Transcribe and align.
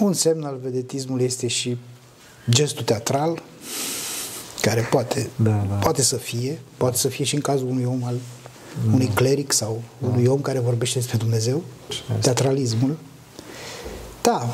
Un 0.00 0.12
semn 0.12 0.42
al 0.44 0.58
vedetismului 0.62 1.24
este 1.24 1.46
și 1.46 1.76
gestul 2.50 2.84
teatral, 2.84 3.42
care 4.60 4.80
poate, 4.90 5.28
Da, 5.36 5.50
da. 5.68 5.74
poate 5.74 6.02
să 6.02 6.16
fie, 6.16 6.60
poate 6.76 6.96
să 6.96 7.08
fie 7.08 7.24
și 7.24 7.34
în 7.34 7.40
cazul 7.40 7.68
unui 7.68 7.84
om 7.84 8.04
al 8.04 8.14
unui 8.92 9.06
cleric 9.14 9.52
sau 9.52 9.82
unui 10.00 10.26
om 10.26 10.40
care 10.40 10.58
vorbește 10.58 10.98
despre 10.98 11.16
Dumnezeu, 11.16 11.62
Așa 11.88 12.02
este. 12.08 12.20
teatralismul. 12.20 12.96
Da, 14.22 14.46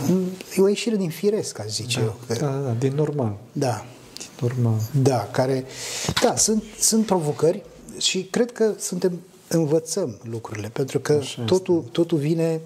e 0.57 0.61
o 0.61 0.69
ieșire 0.69 0.97
din 0.97 1.11
firesc, 1.11 1.59
aș 1.59 1.67
zice 1.69 2.01
eu. 2.01 2.17
Da, 2.27 2.35
că- 2.35 2.45
da, 2.45 2.51
da, 2.67 2.71
din 2.79 2.95
normal. 2.95 3.37
da. 3.53 3.85
Din 4.19 4.27
normal. 4.49 4.81
Da, 5.03 5.29
care, 5.33 5.65
da, 6.23 6.37
sunt, 6.37 6.63
sunt 6.81 7.07
provocări 7.07 7.63
și 7.99 8.23
cred 8.31 8.53
că 8.53 8.73
suntem, 8.79 9.21
învățăm 9.49 10.19
lucrurile, 10.31 10.69
pentru 10.69 10.99
că 10.99 11.13
Așa 11.13 11.43
totul, 11.43 11.85
totul 11.93 12.19
vine 12.19 12.61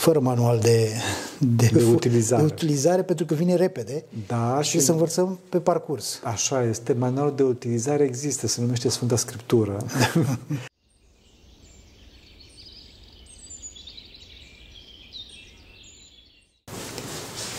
fără 0.00 0.20
manual 0.20 0.58
de, 0.58 0.90
de, 1.38 1.70
De 1.72 1.84
utilizare. 1.84 2.42
de 2.42 2.52
utilizare, 2.52 3.02
pentru 3.02 3.24
că 3.24 3.34
vine 3.34 3.54
repede 3.54 4.04
Da, 4.26 4.58
și 4.62 4.70
și- 4.70 4.80
să 4.80 4.92
învățăm 4.92 5.38
pe 5.48 5.58
parcurs. 5.58 6.20
Așa 6.24 6.62
este, 6.64 6.92
manualul 6.92 7.36
de 7.36 7.42
utilizare 7.42 8.04
există, 8.04 8.46
se 8.46 8.60
numește 8.60 8.88
Sfânta 8.88 9.16
Scriptură. 9.16 9.76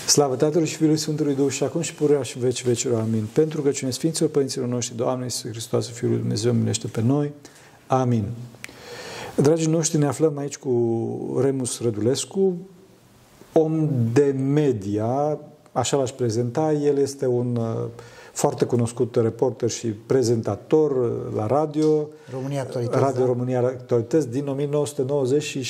Slavă 0.08 0.36
Tatălui 0.36 0.68
și 0.68 0.76
Fiului 0.76 0.98
Sfântului 0.98 1.36
Duh 1.36 1.52
și 1.52 1.64
acum 1.64 1.82
și 1.82 1.94
purea 1.94 2.22
și 2.22 2.38
în 2.38 2.44
veci 2.44 2.64
vecilor. 2.64 3.00
Amin. 3.02 3.28
Pentru 3.34 3.62
că 3.62 3.72
cine 3.72 3.90
Sfinților 3.90 4.30
Părinților 4.30 4.68
noștri, 4.68 4.96
Doamne 4.96 5.24
Iisus 5.24 5.50
Hristos, 5.50 5.90
Fiul 5.90 6.10
lui 6.10 6.20
Dumnezeu, 6.20 6.54
milește 6.54 6.88
pe 6.88 7.02
noi. 7.02 7.32
Amin. 7.88 8.28
Dragii 9.42 9.68
noștri, 9.68 9.98
ne 9.98 10.06
aflăm 10.06 10.38
aici 10.38 10.58
cu 10.58 11.40
Remus 11.42 11.82
Rădulescu, 11.82 12.58
om 13.54 13.90
de 14.14 14.36
media, 14.54 15.38
așa 15.72 15.98
l-aș 15.98 16.12
prezenta, 16.12 16.74
el 16.74 16.98
este 16.98 17.26
un 17.26 17.56
uh, 17.56 17.90
foarte 18.34 18.66
cunoscut 18.66 19.16
reporter 19.16 19.70
și 19.70 19.88
prezentator 19.88 20.92
uh, 20.92 21.36
la 21.36 21.48
radio, 21.48 22.08
România 22.32 22.62
Actualități, 22.62 23.04
Radio 23.04 23.20
da. 23.20 23.26
România 23.26 23.60
Actualități 23.60 24.30
din 24.30 24.48
1996. 24.48 25.64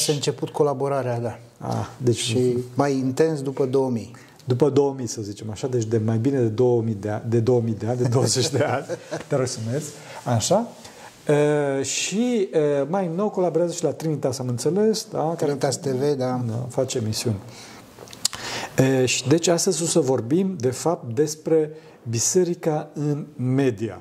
Și 0.00 0.10
a 0.10 0.12
început 0.12 0.48
colaborarea, 0.48 1.20
da. 1.20 1.38
Ah, 1.58 1.86
deci 1.96 2.18
Și 2.18 2.56
mai 2.74 2.96
intens 2.96 3.42
după 3.42 3.66
2000. 3.66 4.10
după 4.44 4.68
2000, 4.68 5.06
să 5.06 5.22
zicem 5.22 5.50
așa, 5.50 5.66
deci 5.66 5.84
de 5.84 6.00
mai 6.04 6.18
bine 6.18 6.38
de 6.38 6.48
2000 6.48 6.94
de 6.94 7.08
ani, 7.08 7.22
de, 7.26 7.40
2000 7.40 7.74
de, 7.74 7.86
ani, 7.86 7.98
de 7.98 8.08
20 8.08 8.48
de 8.48 8.62
ani, 8.64 8.84
te 9.28 9.36
rog 9.36 9.46
să 9.46 9.58
mergi, 9.70 9.86
așa. 10.24 10.68
Uh, 11.28 11.84
și 11.84 12.48
uh, 12.52 12.86
mai 12.88 13.10
nou 13.14 13.30
colaborează 13.30 13.72
și 13.72 13.84
la 13.84 13.92
Trinitas, 13.92 14.38
am 14.38 14.48
înțeles, 14.48 15.06
da? 15.10 15.18
Care 15.18 15.34
Trinitas 15.36 15.76
TV, 15.76 16.00
da. 16.16 16.40
da, 16.46 16.66
face 16.68 16.98
emisiuni. 16.98 17.36
E, 18.76 19.06
și 19.06 19.28
deci 19.28 19.46
astăzi 19.46 19.82
o 19.82 19.86
să 19.86 20.00
vorbim, 20.00 20.56
de 20.58 20.70
fapt, 20.70 21.14
despre 21.14 21.70
biserica 22.08 22.90
în 22.94 23.26
media. 23.36 24.00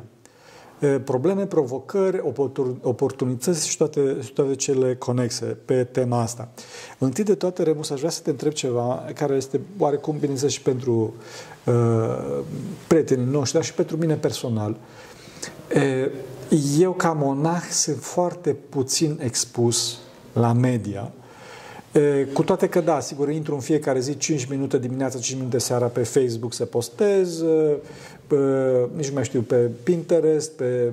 E, 0.79 0.87
probleme, 0.87 1.45
provocări, 1.45 2.21
oportun- 2.21 2.81
oportunități 2.81 3.67
și 3.67 3.77
toate, 3.77 4.17
și 4.21 4.31
toate 4.31 4.55
cele 4.55 4.95
conexe 4.95 5.45
pe 5.45 5.83
tema 5.83 6.21
asta. 6.21 6.49
Întâi 6.97 7.23
de 7.23 7.35
toate, 7.35 7.63
Remus, 7.63 7.89
aș 7.89 7.97
vrea 7.97 8.09
să 8.09 8.21
te 8.21 8.29
întreb 8.29 8.51
ceva 8.51 9.05
care 9.15 9.35
este 9.35 9.59
oarecum, 9.77 10.17
bineînțeles, 10.17 10.53
și 10.53 10.61
pentru 10.61 11.13
uh, 11.65 12.43
prietenii 12.87 13.25
noștri, 13.25 13.53
dar 13.53 13.63
și 13.63 13.73
pentru 13.73 13.97
mine 13.97 14.15
personal. 14.15 14.77
E, 15.73 16.09
eu, 16.79 16.91
ca 16.91 17.11
monah, 17.11 17.61
sunt 17.71 18.03
foarte 18.03 18.55
puțin 18.69 19.19
expus 19.23 19.97
la 20.33 20.53
media, 20.53 21.11
E, 21.91 22.27
Cu 22.33 22.43
toate 22.43 22.67
că, 22.67 22.81
da, 22.81 22.99
sigur, 22.99 23.29
intru 23.29 23.53
în 23.53 23.59
fiecare 23.59 23.99
zi 23.99 24.17
5 24.17 24.45
minute 24.45 24.77
dimineața, 24.77 25.19
5 25.19 25.37
minute 25.37 25.57
seara 25.57 25.85
pe 25.85 26.03
Facebook 26.03 26.53
să 26.53 26.65
postez, 26.65 27.41
e, 27.41 27.77
pe, 28.27 28.35
nici 28.95 29.07
nu 29.07 29.13
mai 29.13 29.23
știu, 29.23 29.41
pe 29.41 29.69
Pinterest, 29.83 30.51
pe 30.51 30.63
e, 30.63 30.91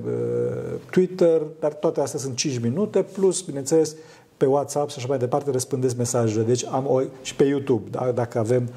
Twitter, 0.90 1.42
dar 1.60 1.72
toate 1.72 2.00
astea 2.00 2.18
sunt 2.18 2.36
5 2.36 2.58
minute, 2.58 3.02
plus, 3.02 3.40
bineînțeles, 3.40 3.94
pe 4.36 4.46
WhatsApp 4.46 4.90
și 4.90 4.94
așa 4.98 5.06
mai 5.08 5.18
departe 5.18 5.50
răspândesc 5.50 5.96
mesajele. 5.96 6.42
Deci 6.42 6.64
am 6.64 6.86
o, 6.86 7.00
și 7.22 7.34
pe 7.34 7.44
YouTube, 7.44 7.88
da, 7.90 8.12
dacă 8.14 8.38
avem, 8.38 8.68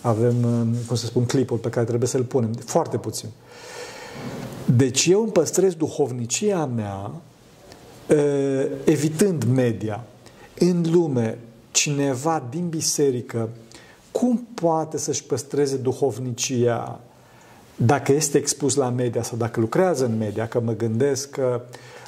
avem, 0.00 0.34
e, 0.34 0.86
cum 0.86 0.96
să 0.96 1.06
spun, 1.06 1.24
clipul 1.24 1.56
pe 1.56 1.68
care 1.68 1.86
trebuie 1.86 2.08
să-l 2.08 2.24
punem. 2.24 2.52
Foarte 2.52 2.96
puțin. 2.96 3.28
Deci 4.66 5.06
eu 5.06 5.22
îmi 5.22 5.32
păstrez 5.32 5.74
duhovnicia 5.74 6.64
mea 6.64 7.10
eh, 8.06 8.66
evitând 8.84 9.44
media. 9.44 10.04
În 10.58 10.84
lume, 10.92 11.38
cineva 11.70 12.46
din 12.50 12.68
biserică, 12.68 13.48
cum 14.10 14.48
poate 14.54 14.98
să-și 14.98 15.24
păstreze 15.24 15.76
duhovnicia 15.76 17.00
dacă 17.76 18.12
este 18.12 18.38
expus 18.38 18.74
la 18.74 18.90
media 18.90 19.22
sau 19.22 19.38
dacă 19.38 19.60
lucrează 19.60 20.04
în 20.04 20.16
media? 20.16 20.48
Că 20.48 20.60
mă 20.60 20.72
gândesc 20.72 21.30
că 21.30 21.60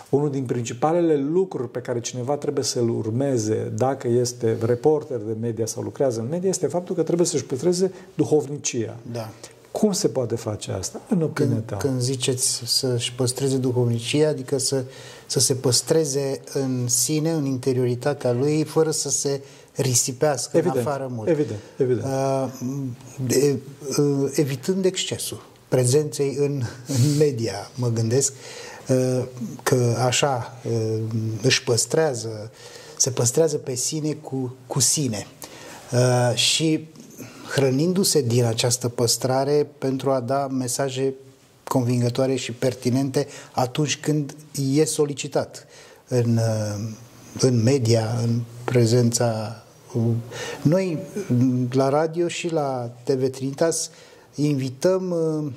unul 0.09 0.31
din 0.31 0.45
principalele 0.45 1.17
lucruri 1.17 1.71
pe 1.71 1.79
care 1.79 2.01
cineva 2.01 2.37
trebuie 2.37 2.65
să-l 2.65 2.89
urmeze 2.89 3.73
dacă 3.77 4.09
este 4.09 4.57
reporter 4.65 5.17
de 5.17 5.37
media 5.41 5.67
sau 5.67 5.83
lucrează 5.83 6.21
în 6.21 6.29
media 6.29 6.49
este 6.49 6.67
faptul 6.67 6.95
că 6.95 7.03
trebuie 7.03 7.27
să-și 7.27 7.45
păstreze 7.45 7.93
duhovnicia. 8.15 8.97
Da. 9.13 9.29
Cum 9.71 9.93
se 9.93 10.09
poate 10.09 10.37
face 10.37 10.71
asta? 10.73 11.01
În 11.09 11.23
opinia 11.23 11.51
Când, 11.51 11.62
ta. 11.67 11.77
când 11.77 12.01
ziceți 12.01 12.62
să-și 12.65 13.12
păstreze 13.12 13.56
duhovnicia, 13.56 14.29
adică 14.29 14.59
să, 14.59 14.84
să 15.27 15.41
se 15.41 15.55
păstreze 15.55 16.41
în 16.53 16.89
sine, 16.89 17.31
în 17.31 17.45
interioritatea 17.45 18.33
lui, 18.33 18.65
fără 18.65 18.91
să 18.91 19.11
se 19.11 19.41
risipească 19.75 20.57
Evident, 20.57 20.81
în 20.81 20.87
afară 20.87 21.11
mult. 21.15 21.28
evident, 21.28 21.59
evident. 21.77 22.05
Uh, 22.05 22.49
de, 23.27 23.59
uh, 23.99 24.31
evitând 24.34 24.84
excesul 24.84 25.47
prezenței 25.69 26.37
în, 26.39 26.62
în 26.87 27.17
media, 27.19 27.71
mă 27.75 27.89
gândesc, 27.89 28.33
uh, 28.89 29.23
că 29.62 29.97
așa 30.07 30.59
uh, 30.65 30.99
își 31.43 31.65
păstrează, 31.65 32.51
se 32.97 33.11
păstrează 33.11 33.57
pe 33.57 33.75
sine 33.75 34.12
cu, 34.12 34.55
cu 34.67 34.81
sine. 34.81 35.27
Uh, 35.93 36.34
și 36.34 36.89
hrănindu-se 37.54 38.20
din 38.20 38.44
această 38.44 38.88
păstrare 38.88 39.66
pentru 39.78 40.10
a 40.10 40.20
da 40.20 40.47
mesaje 40.47 41.14
convingătoare 41.64 42.34
și 42.34 42.53
pertinente 42.53 43.26
atunci 43.53 43.97
când 43.97 44.34
e 44.75 44.84
solicitat 44.84 45.66
în, 46.09 46.36
uh, 46.36 46.88
în 47.41 47.62
media, 47.62 48.19
în 48.22 48.41
prezența. 48.64 49.62
uh, 49.94 50.03
Noi, 50.62 50.98
la 51.70 51.88
radio 51.88 52.28
și 52.28 52.53
la 52.53 52.91
TV 53.03 53.31
Trinitas, 53.31 53.91
invităm 54.34 55.10
uh, 55.10 55.53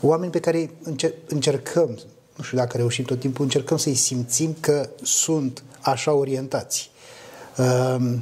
oameni 0.00 0.30
pe 0.30 0.40
care 0.40 0.70
încer- 0.84 1.26
încercăm, 1.28 1.98
nu 2.36 2.44
știu 2.44 2.56
dacă 2.58 2.76
reușim 2.76 3.04
tot 3.04 3.20
timpul, 3.20 3.44
încercăm 3.44 3.76
să-i 3.76 3.94
simțim 3.94 4.56
că 4.60 4.88
sunt 5.02 5.62
așa 5.80 6.12
orientați. 6.12 6.90
Uh, 7.58 8.14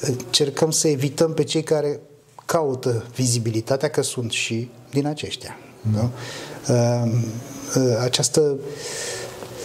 Încercăm 0.00 0.70
să 0.70 0.88
evităm 0.88 1.34
pe 1.34 1.44
cei 1.44 1.62
care 1.62 2.00
caută 2.46 3.04
vizibilitatea, 3.14 3.90
că 3.90 4.02
sunt 4.02 4.30
și 4.30 4.70
din 4.90 5.06
aceștia. 5.06 5.56
Mm. 5.82 5.92
Nu? 5.92 6.10
Uh, 6.74 7.12
uh, 7.76 7.98
Această 8.00 8.56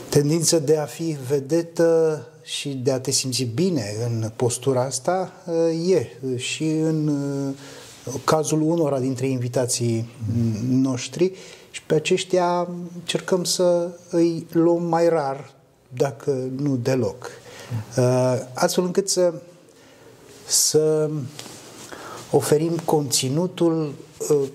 tendință 0.09 0.59
de 0.59 0.77
a 0.77 0.85
fi 0.85 1.17
vedetă 1.27 2.22
și 2.43 2.69
de 2.69 2.91
a 2.91 2.99
te 2.99 3.11
simți 3.11 3.43
bine 3.43 3.83
în 4.05 4.31
postura 4.35 4.81
asta 4.81 5.31
uh, 5.45 5.89
e 5.89 6.07
și 6.35 6.63
în 6.63 7.07
uh, 7.07 7.53
cazul 8.23 8.61
unora 8.61 8.99
dintre 8.99 9.27
invitații 9.27 10.09
noștri 10.69 11.31
și 11.72 11.83
pe 11.83 11.93
aceștia 11.93 12.67
încercăm 12.93 13.43
să 13.43 13.89
îi 14.09 14.47
luăm 14.51 14.83
mai 14.83 15.09
rar, 15.09 15.51
dacă 15.97 16.49
nu 16.55 16.75
deloc. 16.75 17.29
Uh, 17.97 18.38
Astfel 18.53 18.83
încât 18.83 19.09
să 19.09 19.33
să 20.47 21.09
oferim 22.31 22.78
conținutul, 22.85 23.93
uh, 24.29 24.47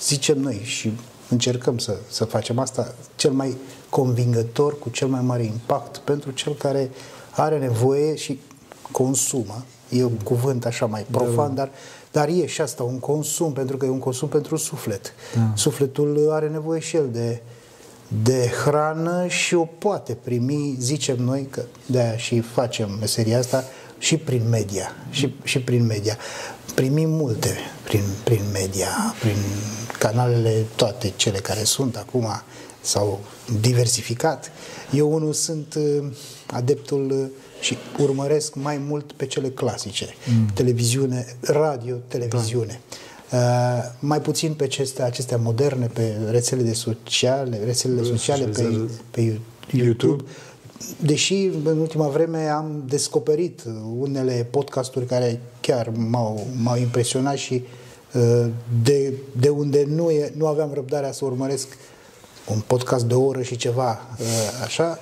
zicem 0.00 0.38
noi 0.38 0.60
și 0.64 0.92
încercăm 1.28 1.78
să, 1.78 1.96
să 2.08 2.24
facem 2.24 2.58
asta, 2.58 2.94
cel 3.16 3.30
mai 3.30 3.56
convingător, 3.88 4.78
cu 4.78 4.88
cel 4.88 5.08
mai 5.08 5.20
mare 5.20 5.42
impact 5.42 5.96
pentru 5.96 6.30
cel 6.30 6.54
care 6.54 6.90
are 7.30 7.58
nevoie 7.58 8.14
și 8.16 8.40
consumă. 8.90 9.64
E 9.88 10.04
un 10.04 10.18
cuvânt 10.18 10.64
așa 10.66 10.86
mai 10.86 11.06
profan, 11.10 11.54
dar, 11.54 11.70
dar 12.12 12.28
e 12.28 12.46
și 12.46 12.60
asta 12.60 12.82
un 12.82 12.98
consum, 12.98 13.52
pentru 13.52 13.76
că 13.76 13.86
e 13.86 13.88
un 13.88 13.98
consum 13.98 14.28
pentru 14.28 14.56
suflet. 14.56 15.14
Da. 15.34 15.52
Sufletul 15.54 16.28
are 16.32 16.48
nevoie 16.48 16.80
și 16.80 16.96
el 16.96 17.08
de, 17.12 17.42
de 18.22 18.50
hrană 18.64 19.26
și 19.26 19.54
o 19.54 19.64
poate 19.64 20.16
primi, 20.22 20.76
zicem 20.78 21.16
noi, 21.22 21.46
că 21.50 21.62
de-aia 21.86 22.16
și 22.16 22.40
facem 22.40 22.96
meseria 23.00 23.38
asta, 23.38 23.64
și 23.98 24.16
prin 24.16 24.48
media. 24.48 24.96
Și, 25.10 25.34
și 25.42 25.60
prin 25.60 25.86
media. 25.86 26.16
Primim 26.74 27.10
multe 27.10 27.56
prin, 27.84 28.02
prin 28.24 28.42
media, 28.52 29.14
prin 29.20 29.36
canalele 29.98 30.64
toate 30.76 31.12
cele 31.16 31.38
care 31.38 31.64
sunt 31.64 31.96
acum 31.96 32.26
sau 32.80 33.20
diversificat. 33.60 34.50
Eu 34.90 35.12
unul 35.12 35.32
sunt 35.32 35.74
uh, 35.74 36.04
adeptul 36.46 37.10
uh, 37.10 37.26
și 37.60 37.76
urmăresc 37.98 38.54
mai 38.54 38.76
mult 38.78 39.12
pe 39.12 39.26
cele 39.26 39.48
clasice. 39.48 40.14
Mm. 40.26 40.46
Televiziune, 40.54 41.36
radio, 41.40 41.96
televiziune. 42.08 42.80
Da. 43.30 43.38
Uh, 43.38 43.84
mai 43.98 44.20
puțin 44.20 44.54
pe 44.54 44.64
acestea, 44.64 45.04
acestea 45.04 45.36
moderne, 45.36 45.86
pe 45.86 46.16
rețelele 46.30 46.72
sociale, 46.72 47.60
rețelele 47.64 48.02
sociale, 48.02 48.44
pe, 48.44 48.88
pe 49.10 49.20
YouTube. 49.20 49.84
YouTube. 49.84 50.24
Deși 51.00 51.44
în 51.64 51.78
ultima 51.78 52.08
vreme 52.08 52.48
am 52.48 52.82
descoperit 52.88 53.62
unele 53.98 54.46
podcasturi 54.50 55.06
care 55.06 55.40
chiar 55.60 55.88
m-au, 55.88 56.46
m-au 56.62 56.76
impresionat 56.76 57.36
și 57.36 57.64
uh, 58.14 58.46
de, 58.82 59.12
de 59.40 59.48
unde 59.48 59.84
nu, 59.88 60.10
e, 60.10 60.32
nu 60.36 60.46
aveam 60.46 60.70
răbdarea 60.74 61.12
să 61.12 61.24
urmăresc 61.24 61.66
un 62.48 62.62
podcast 62.66 63.04
de 63.04 63.14
o 63.14 63.24
oră 63.24 63.42
și 63.42 63.56
ceva, 63.56 64.00
uh, 64.20 64.26
așa, 64.64 64.98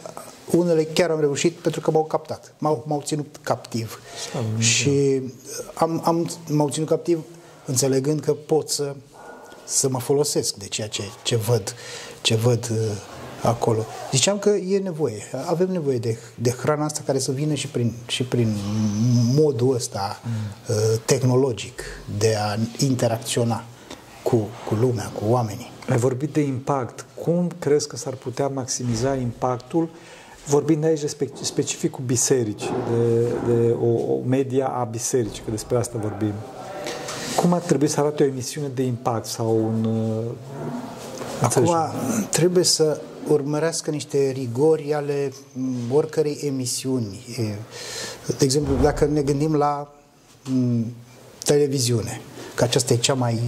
unele 0.50 0.84
chiar 0.84 1.10
am 1.10 1.20
reușit 1.20 1.52
pentru 1.52 1.80
că 1.80 1.90
m-au 1.90 2.04
captat, 2.04 2.54
m-au, 2.58 2.84
m-au 2.86 3.00
ținut 3.04 3.36
captiv. 3.42 4.00
Am, 4.36 4.60
și 4.60 5.22
am, 5.74 6.02
am, 6.04 6.30
m-au 6.48 6.68
ținut 6.68 6.88
captiv 6.88 7.24
înțelegând 7.66 8.20
că 8.20 8.32
pot 8.32 8.68
să, 8.68 8.94
să 9.64 9.88
mă 9.88 10.00
folosesc 10.00 10.54
de 10.54 10.66
ceea 10.66 10.88
ce, 10.88 11.02
ce 11.22 11.36
văd, 11.36 11.74
ce 12.22 12.34
văd 12.34 12.68
uh, 12.70 12.78
acolo. 13.42 13.84
Ziceam 14.10 14.38
că 14.38 14.48
e 14.48 14.78
nevoie, 14.78 15.22
avem 15.46 15.70
nevoie 15.70 15.98
de, 15.98 16.18
de 16.34 16.50
hrana 16.50 16.84
asta 16.84 17.00
care 17.06 17.18
să 17.18 17.32
vină 17.32 17.54
și 17.54 17.68
prin, 17.68 17.92
și 18.06 18.22
prin 18.22 18.56
modul 19.34 19.74
ăsta 19.74 20.20
mm. 20.24 20.30
uh, 20.74 20.98
tehnologic 21.04 21.82
de 22.18 22.36
a 22.36 22.56
interacționa 22.84 23.64
cu, 24.22 24.36
cu 24.68 24.74
lumea, 24.74 25.12
cu 25.14 25.22
oamenii. 25.24 25.70
Ai 25.88 25.96
vorbit 25.96 26.32
de 26.32 26.40
impact. 26.40 27.06
Cum 27.24 27.50
crezi 27.58 27.88
că 27.88 27.96
s-ar 27.96 28.14
putea 28.14 28.48
maximiza 28.48 29.14
impactul 29.14 29.88
vorbind 30.46 30.84
aici 30.84 31.00
specific 31.42 31.90
cu 31.90 32.00
biserici, 32.06 32.62
de, 32.62 33.28
de 33.54 33.70
o, 33.70 34.12
o 34.12 34.20
media 34.26 34.66
a 34.66 34.84
bisericii, 34.84 35.42
că 35.44 35.50
despre 35.50 35.76
asta 35.76 35.98
vorbim. 36.00 36.32
Cum 37.36 37.52
ar 37.52 37.60
trebui 37.60 37.88
să 37.88 38.00
arate 38.00 38.22
o 38.22 38.26
emisiune 38.26 38.68
de 38.74 38.82
impact 38.82 39.26
sau 39.26 39.56
un... 39.56 39.84
Uh, 39.84 40.24
Acum 41.42 41.76
trebuie 42.30 42.64
să 42.64 43.00
urmărească 43.28 43.90
niște 43.90 44.30
rigori 44.30 44.94
ale 44.94 45.32
oricărei 45.90 46.38
emisiuni. 46.42 47.18
De 48.26 48.44
exemplu, 48.44 48.74
dacă 48.82 49.04
ne 49.04 49.22
gândim 49.22 49.54
la 49.54 49.94
televiziune, 51.44 52.20
că 52.54 52.64
aceasta 52.64 52.92
e 52.92 52.96
cea 52.96 53.14
mai, 53.14 53.40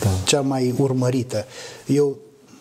da. 0.00 0.08
cea 0.24 0.40
mai 0.40 0.74
urmărită. 0.78 1.44
Eu 1.86 2.16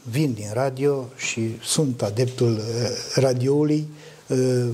vin 0.09 0.33
din 0.33 0.49
radio 0.53 1.09
și 1.15 1.57
sunt 1.63 2.01
adeptul 2.01 2.51
uh, 2.51 2.89
radioului 3.15 3.87
uh, 4.27 4.65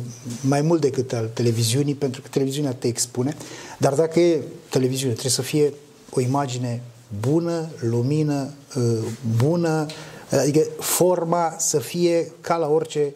mai 0.42 0.62
mult 0.62 0.81
decât 0.81 1.13
al 1.13 1.30
televiziunii, 1.34 1.95
pentru 1.95 2.22
că 2.22 2.28
televiziunea 2.31 2.74
te 2.74 2.88
expune, 2.88 3.36
dar 3.78 3.94
dacă 3.94 4.19
e 4.19 4.42
televiziune, 4.69 5.12
trebuie 5.12 5.34
să 5.34 5.42
fie 5.42 5.74
o 6.10 6.22
imagine 6.22 6.81
bună, 7.19 7.69
lumină, 7.80 8.50
uh, 8.78 8.98
bună, 9.44 9.86
adică 10.31 10.60
forma 10.80 11.56
să 11.58 11.80
fie 11.80 12.31
ca 12.42 12.56
la 12.56 12.68
orice 12.68 13.14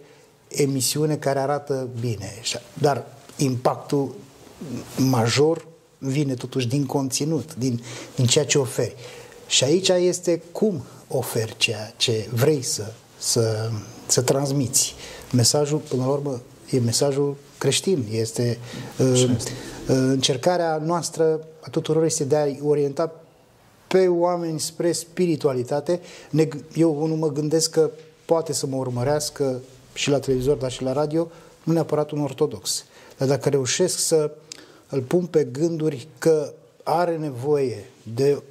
emisiune 0.47 1.15
care 1.15 1.39
arată 1.39 1.87
bine. 1.99 2.33
Dar 2.73 3.05
impactul 3.37 4.15
major 4.97 5.65
vine 5.97 6.33
totuși 6.33 6.67
din 6.67 6.85
conținut, 6.85 7.55
din, 7.55 7.81
din 8.15 8.25
ceea 8.25 8.45
ce 8.45 8.57
oferi. 8.57 8.95
Și 9.47 9.63
aici 9.63 9.89
este 9.89 10.41
cum 10.51 10.83
oferi 11.07 11.55
ceea 11.57 11.93
ce 11.97 12.27
vrei 12.33 12.61
să, 12.61 12.91
să, 13.17 13.69
să 14.07 14.21
transmiți. 14.21 14.95
Mesajul, 15.31 15.77
până 15.77 16.03
la 16.03 16.09
urmă, 16.09 16.41
e 16.69 16.79
mesajul 16.79 17.35
creștin. 17.57 18.05
Este 18.11 18.57
uh, 18.97 19.23
uh, 19.29 19.35
încercarea 19.87 20.81
noastră 20.85 21.47
a 21.59 21.69
tuturor 21.69 22.03
este 22.03 22.23
de 22.23 22.35
a 22.35 22.65
orienta 22.67 23.22
pe 23.93 24.07
oameni 24.07 24.59
spre 24.59 24.91
spiritualitate. 24.91 25.99
Ne, 26.29 26.47
eu 26.75 27.07
nu 27.07 27.15
mă 27.15 27.31
gândesc 27.31 27.71
că 27.71 27.89
poate 28.25 28.53
să 28.53 28.67
mă 28.67 28.75
urmărească 28.75 29.61
și 29.93 30.09
la 30.09 30.19
televizor, 30.19 30.57
dar 30.57 30.71
și 30.71 30.83
la 30.83 30.93
radio, 30.93 31.31
nu 31.63 31.73
neapărat 31.73 32.11
un 32.11 32.21
ortodox. 32.21 32.85
Dar 33.17 33.27
dacă 33.27 33.49
reușesc 33.49 33.97
să 33.97 34.31
îl 34.89 35.01
pun 35.01 35.25
pe 35.25 35.47
gânduri 35.51 36.07
că 36.17 36.53
are 36.83 37.17
nevoie 37.17 37.85
de 38.15 38.41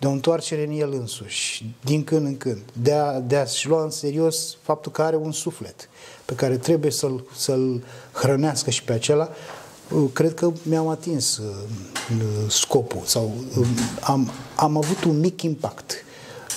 de 0.00 0.06
o 0.06 0.10
întoarcere 0.10 0.64
în 0.64 0.70
el 0.70 0.92
însuși, 0.92 1.74
din 1.84 2.04
când 2.04 2.26
în 2.26 2.36
când, 2.36 2.62
de, 2.82 2.92
a, 2.92 3.20
de 3.20 3.36
a-și 3.36 3.68
lua 3.68 3.82
în 3.82 3.90
serios 3.90 4.56
faptul 4.62 4.92
că 4.92 5.02
are 5.02 5.16
un 5.16 5.32
suflet 5.32 5.88
pe 6.24 6.34
care 6.34 6.56
trebuie 6.56 6.90
să-l, 6.90 7.24
să-l 7.36 7.82
hrănească 8.12 8.70
și 8.70 8.84
pe 8.84 8.92
acela, 8.92 9.28
uh, 9.30 9.67
cred 10.12 10.34
că 10.34 10.52
mi-am 10.62 10.88
atins 10.88 11.36
uh, 11.36 11.46
scopul 12.48 13.02
sau 13.04 13.32
uh, 13.58 13.66
am, 14.00 14.30
am 14.56 14.76
avut 14.76 15.04
un 15.04 15.20
mic 15.20 15.42
impact. 15.42 15.92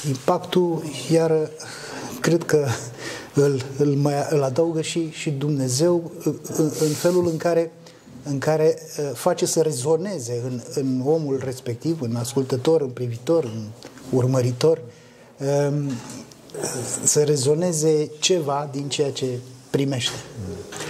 Impactul, 0.08 0.84
iar 1.12 1.50
cred 2.20 2.44
că 2.44 2.68
îl, 3.34 3.62
îl, 3.78 3.88
mai, 3.88 4.14
îl 4.30 4.44
adaugă 4.44 4.82
și, 4.82 5.10
și 5.10 5.30
Dumnezeu 5.30 6.12
în, 6.58 6.72
în 6.80 6.90
felul 6.90 7.28
în 7.28 7.38
care 7.38 7.72
în 8.24 8.38
care 8.38 8.78
uh, 9.00 9.12
face 9.14 9.46
să 9.46 9.62
rezoneze 9.62 10.42
în, 10.44 10.62
în 10.74 11.02
omul 11.06 11.42
respectiv, 11.44 12.02
în 12.02 12.16
ascultător, 12.16 12.82
în 12.82 12.90
privitor, 12.90 13.44
în 13.44 13.68
urmăritor, 14.10 14.82
um, 15.70 15.92
să 17.04 17.24
rezoneze 17.24 18.12
ceva 18.20 18.70
din 18.72 18.90
ceea 18.90 19.12
ce 19.12 19.26
primește 19.72 20.16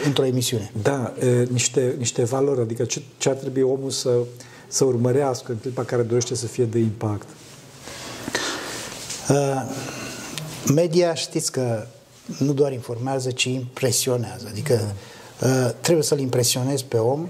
într-o 0.05 0.25
emisiune. 0.25 0.71
Da, 0.81 1.13
niște, 1.49 1.95
niște 1.97 2.23
valori, 2.23 2.61
adică 2.61 2.83
ce, 2.83 3.01
ce 3.17 3.29
ar 3.29 3.35
trebui 3.35 3.61
omul 3.61 3.89
să, 3.89 4.09
să 4.67 4.83
urmărească 4.83 5.51
în 5.51 5.57
clipa 5.57 5.83
care 5.83 6.01
dorește 6.01 6.35
să 6.35 6.45
fie 6.45 6.65
de 6.65 6.79
impact? 6.79 7.27
Uh, 9.29 9.61
media 10.73 11.13
știți 11.13 11.51
că 11.51 11.85
nu 12.39 12.53
doar 12.53 12.71
informează, 12.71 13.31
ci 13.31 13.43
impresionează. 13.43 14.45
Adică 14.49 14.73
da 14.73 14.93
Uh, 15.41 15.69
trebuie 15.81 16.03
să-l 16.03 16.19
impresionez 16.19 16.81
pe 16.81 16.97
om. 16.97 17.29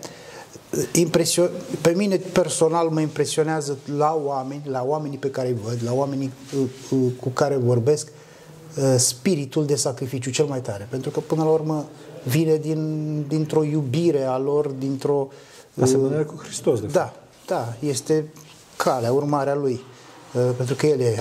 Impresio- 0.93 1.49
pe 1.81 1.93
mine 1.95 2.15
personal 2.15 2.89
mă 2.89 2.99
impresionează 2.99 3.77
la 3.97 4.21
oameni, 4.23 4.61
la 4.65 4.83
oamenii 4.83 5.17
pe 5.17 5.29
care 5.29 5.47
îi 5.47 5.57
văd, 5.63 5.79
la 5.83 5.93
oamenii 5.93 6.31
uh, 6.55 6.63
uh, 6.89 7.11
cu 7.19 7.29
care 7.29 7.55
vorbesc, 7.55 8.11
spiritul 8.97 9.65
de 9.65 9.75
sacrificiu 9.75 10.29
cel 10.29 10.45
mai 10.45 10.61
tare. 10.61 10.87
Pentru 10.89 11.09
că, 11.09 11.19
până 11.19 11.43
la 11.43 11.49
urmă, 11.49 11.85
vine 12.23 12.55
din, 12.55 13.25
dintr-o 13.27 13.63
iubire 13.63 14.23
a 14.23 14.37
lor, 14.37 14.67
dintr-o... 14.67 15.27
Asemănare 15.81 16.23
cu 16.23 16.35
Hristos, 16.43 16.79
de 16.79 16.87
fapt. 16.87 16.93
Da, 16.93 17.13
da, 17.55 17.75
este 17.79 18.25
calea, 18.77 19.11
urmarea 19.11 19.55
Lui. 19.55 19.81
Pentru 20.57 20.75
că 20.75 20.85
El 20.85 20.99
e 20.99 21.15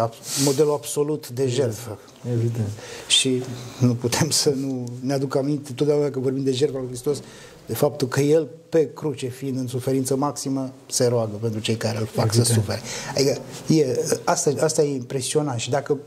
modelul 0.44 0.72
absolut 0.72 1.28
de 1.28 1.48
jertfă. 1.48 1.98
Evident. 2.32 2.68
Și 3.08 3.42
nu 3.78 3.94
putem 3.94 4.30
să 4.30 4.50
nu 4.50 4.84
ne 5.00 5.12
aduc 5.12 5.36
aminte 5.36 5.72
totdeauna 5.72 6.10
că 6.10 6.18
vorbim 6.18 6.42
de 6.42 6.52
jertfa 6.52 6.78
lui 6.78 6.86
Hristos, 6.86 7.22
de 7.66 7.74
faptul 7.74 8.08
că 8.08 8.20
El 8.20 8.48
pe 8.68 8.90
cruce, 8.94 9.28
fiind 9.28 9.58
în 9.58 9.66
suferință 9.66 10.16
maximă, 10.16 10.72
se 10.86 11.06
roagă 11.06 11.36
pentru 11.40 11.60
cei 11.60 11.76
care 11.76 11.98
îl 11.98 12.06
fac 12.06 12.24
Evident. 12.24 12.46
să 12.46 12.52
sufere. 12.52 12.80
Adică 13.14 13.38
e, 13.66 13.98
asta, 14.24 14.52
asta 14.60 14.82
e 14.82 14.94
impresionant 14.94 15.60
și 15.60 15.70
dacă 15.70 15.98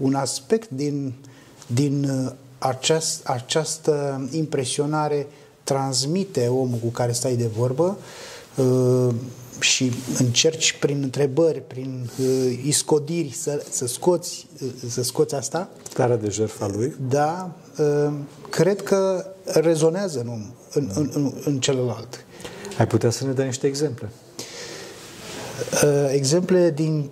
un 0.00 0.14
aspect 0.14 0.68
din, 0.70 1.14
din 1.66 2.04
uh, 2.04 2.32
aceast, 2.58 3.28
această 3.28 4.26
impresionare 4.30 5.26
transmite 5.64 6.46
omul 6.48 6.78
cu 6.78 6.88
care 6.88 7.12
stai 7.12 7.36
de 7.36 7.46
vorbă, 7.56 7.98
uh, 8.56 9.14
și 9.60 9.92
încerci 10.18 10.78
prin 10.78 11.02
întrebări, 11.02 11.62
prin 11.66 12.10
uh, 12.20 12.60
iscodiri 12.64 13.32
să, 13.34 13.64
să, 13.70 13.86
scoți, 13.86 14.46
uh, 14.62 14.68
să 14.88 15.02
scoți 15.02 15.34
asta. 15.34 15.68
Starea 15.90 16.16
de 16.16 16.28
jertfa 16.28 16.66
lui. 16.66 16.94
Da, 17.08 17.50
uh, 17.78 18.12
cred 18.50 18.82
că 18.82 19.26
rezonează 19.44 20.20
în, 20.20 20.44
în, 20.72 20.90
în, 20.94 21.10
în, 21.14 21.32
în 21.44 21.60
celălalt. 21.60 22.24
Ai 22.78 22.86
putea 22.86 23.10
să 23.10 23.26
ne 23.26 23.32
dai 23.32 23.46
niște 23.46 23.66
exemple? 23.66 24.10
Uh, 25.84 26.10
exemple 26.12 26.70
din 26.70 27.10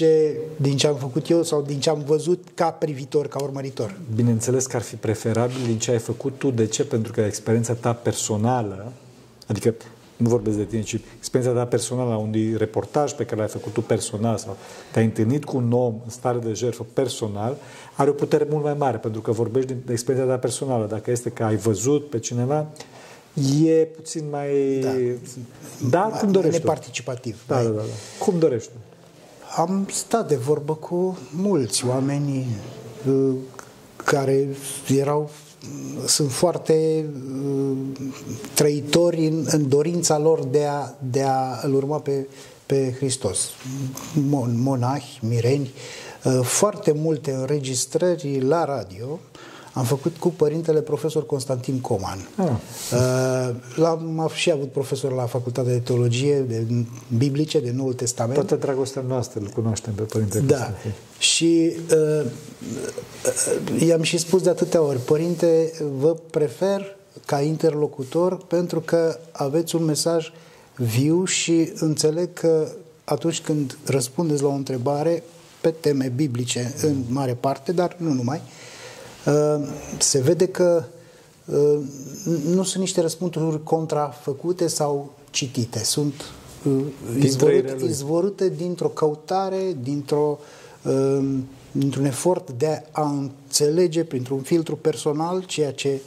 ce, 0.00 0.36
din 0.56 0.76
ce 0.76 0.86
am 0.86 0.96
făcut 0.96 1.28
eu 1.28 1.42
sau 1.42 1.62
din 1.62 1.80
ce 1.80 1.90
am 1.90 2.02
văzut 2.06 2.48
ca 2.54 2.70
privitor, 2.70 3.28
ca 3.28 3.42
urmăritor. 3.42 3.96
Bineînțeles 4.14 4.66
că 4.66 4.76
ar 4.76 4.82
fi 4.82 4.94
preferabil 4.94 5.56
din 5.66 5.78
ce 5.78 5.90
ai 5.90 5.98
făcut 5.98 6.38
tu. 6.38 6.50
De 6.50 6.66
ce? 6.66 6.84
Pentru 6.84 7.12
că 7.12 7.20
experiența 7.20 7.74
ta 7.74 7.92
personală, 7.92 8.92
adică 9.46 9.74
nu 10.16 10.28
vorbesc 10.28 10.56
de 10.56 10.64
tine, 10.64 10.82
ci 10.82 11.00
experiența 11.16 11.58
ta 11.58 11.64
personală, 11.64 12.14
unui 12.14 12.56
reportaj 12.56 13.12
pe 13.12 13.24
care 13.24 13.36
l-ai 13.36 13.48
făcut 13.48 13.72
tu 13.72 13.80
personal 13.80 14.36
sau 14.36 14.56
te-ai 14.92 15.04
întâlnit 15.04 15.44
cu 15.44 15.56
un 15.56 15.72
om 15.72 15.94
în 16.04 16.10
stare 16.10 16.38
de 16.38 16.52
jertfă 16.52 16.86
personal, 16.92 17.56
are 17.96 18.10
o 18.10 18.12
putere 18.12 18.46
mult 18.50 18.64
mai 18.64 18.74
mare, 18.74 18.96
pentru 18.96 19.20
că 19.20 19.30
vorbești 19.32 19.74
de 19.84 19.92
experiența 19.92 20.30
ta 20.30 20.38
personală. 20.38 20.86
Dacă 20.86 21.10
este 21.10 21.30
că 21.30 21.44
ai 21.44 21.56
văzut 21.56 22.10
pe 22.10 22.18
cineva, 22.18 22.66
e 23.64 23.84
puțin 23.84 24.24
mai... 24.30 24.78
Da, 24.78 26.10
da 26.10 26.16
cum 26.18 26.30
dorești 26.30 26.58
Neparticipativ. 26.58 27.42
Da, 27.46 27.62
da, 27.62 27.68
da, 27.68 27.76
da. 27.76 28.24
Cum 28.24 28.38
dorești 28.38 28.70
Am 29.56 29.88
stat 29.92 30.28
de 30.28 30.36
vorbă 30.36 30.74
cu 30.74 31.18
mulți 31.30 31.86
oameni 31.86 32.46
care 33.96 34.48
erau 34.96 35.30
sunt 36.06 36.30
foarte 36.30 37.06
uh, 37.44 37.76
trăitori 38.54 39.26
în, 39.26 39.46
în 39.50 39.68
dorința 39.68 40.18
lor 40.18 40.44
de 40.44 40.64
a, 40.64 40.88
de 41.10 41.22
a 41.22 41.58
îl 41.62 41.74
urma 41.74 41.98
pe, 41.98 42.26
pe 42.66 42.94
Hristos. 42.96 43.48
Mon, 44.28 44.60
monahi, 44.60 45.18
mireni, 45.22 45.72
uh, 46.24 46.40
foarte 46.42 46.92
multe 46.92 47.30
înregistrări 47.32 48.40
la 48.40 48.64
radio 48.64 49.18
am 49.72 49.84
făcut 49.84 50.16
cu 50.16 50.28
părintele 50.28 50.80
profesor 50.80 51.26
Constantin 51.26 51.80
Coman. 51.80 52.28
Ah. 52.36 52.46
Uh, 52.92 53.54
l-am 53.74 54.30
și 54.34 54.50
avut 54.50 54.72
profesor 54.72 55.12
la 55.12 55.26
Facultatea 55.26 55.72
de 55.72 55.78
Teologie, 55.78 56.38
de 56.38 56.66
Biblice, 57.16 57.60
de 57.60 57.70
Noul 57.70 57.92
Testament. 57.92 58.34
Toată 58.34 58.56
dragostea 58.56 59.04
noastră 59.08 59.40
îl 59.40 59.46
cunoaștem 59.46 59.92
pe 59.92 60.02
părintele 60.02 60.44
Da. 60.46 60.56
Constantin. 60.56 60.92
Și 61.18 61.72
uh, 61.90 62.24
uh, 63.76 63.86
i-am 63.86 64.02
și 64.02 64.18
spus 64.18 64.42
de 64.42 64.48
atâtea 64.48 64.82
ori, 64.82 64.98
părinte, 64.98 65.72
vă 65.98 66.16
prefer 66.30 66.96
ca 67.26 67.40
interlocutor 67.40 68.36
pentru 68.36 68.80
că 68.80 69.18
aveți 69.32 69.74
un 69.74 69.84
mesaj 69.84 70.32
viu 70.76 71.24
și 71.24 71.72
înțeleg 71.74 72.32
că 72.32 72.68
atunci 73.04 73.40
când 73.40 73.78
răspundeți 73.84 74.42
la 74.42 74.48
o 74.48 74.52
întrebare 74.52 75.22
pe 75.60 75.70
teme 75.70 76.12
biblice 76.16 76.74
în 76.82 77.02
mare 77.08 77.34
parte, 77.34 77.72
dar 77.72 77.96
nu 77.98 78.12
numai, 78.12 78.36
uh, 78.36 78.42
Uh, 78.44 78.69
se 79.98 80.20
vede 80.20 80.48
că 80.48 80.84
uh, 81.44 81.78
nu 82.44 82.62
sunt 82.62 82.82
niște 82.82 83.00
răspunsuri 83.00 83.62
contrafăcute 83.62 84.66
sau 84.66 85.12
citite, 85.30 85.84
sunt 85.84 86.14
uh, 86.64 86.82
izvorâte, 87.20 87.84
izvorâte 87.84 88.48
dintr-o 88.48 88.88
căutare, 88.88 89.76
dintr-o, 89.82 90.38
dintr-un 91.72 92.04
efort 92.04 92.50
de 92.50 92.82
a 92.90 93.02
înțelege 93.02 94.04
printr-un 94.04 94.40
filtru 94.40 94.76
personal 94.76 95.42
ceea 95.42 95.72
ce, 95.72 96.00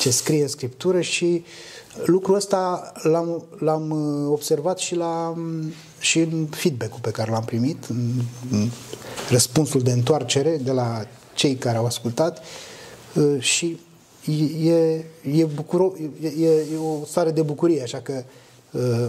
ce 0.00 0.10
scrie 0.10 0.42
în 0.42 0.48
Scriptură 0.48 1.00
și 1.00 1.44
lucrul 2.04 2.34
ăsta 2.34 2.92
l-am, 3.02 3.44
l-am 3.58 3.90
observat 4.30 4.78
și, 4.78 4.94
la, 4.94 5.34
și 5.98 6.18
în 6.18 6.46
feedback-ul 6.50 6.98
pe 7.02 7.10
care 7.10 7.30
l-am 7.30 7.44
primit, 7.44 7.84
în, 7.84 8.10
în 8.50 8.68
răspunsul 9.30 9.80
de 9.80 9.92
întoarcere 9.92 10.60
de 10.64 10.72
la 10.72 11.06
cei 11.40 11.54
care 11.54 11.76
au 11.76 11.84
ascultat 11.84 12.42
uh, 13.14 13.40
și 13.42 13.78
e, 14.64 15.04
e, 15.22 15.44
bucuro, 15.54 15.92
e, 16.22 16.46
e 16.46 16.76
o 16.76 17.04
stare 17.06 17.30
de 17.30 17.42
bucurie, 17.42 17.82
așa 17.82 17.98
că 17.98 18.24
uh, 18.70 19.06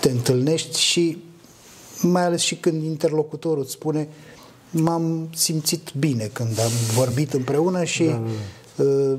te 0.00 0.10
întâlnești 0.10 0.80
și 0.80 1.18
mai 2.02 2.24
ales 2.24 2.40
și 2.40 2.56
când 2.56 2.82
interlocutorul 2.82 3.62
îți 3.62 3.72
spune 3.72 4.08
m-am 4.70 5.28
simțit 5.34 5.92
bine 5.98 6.30
când 6.32 6.60
am 6.60 6.70
vorbit 6.94 7.32
împreună 7.32 7.84
și 7.84 8.04
da, 8.04 8.22
da. 8.76 8.84
Uh, 8.84 9.18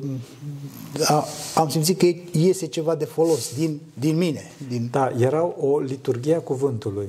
a, 1.07 1.25
am 1.55 1.69
simțit 1.69 1.97
că 1.97 2.05
iese 2.31 2.65
ceva 2.65 2.95
de 2.95 3.05
folos 3.05 3.55
din, 3.55 3.79
din 3.93 4.17
mine. 4.17 4.51
Din... 4.67 4.87
Da, 4.91 5.11
era 5.19 5.53
o 5.59 5.79
liturghie 5.79 6.35
a 6.35 6.39
cuvântului. 6.39 7.07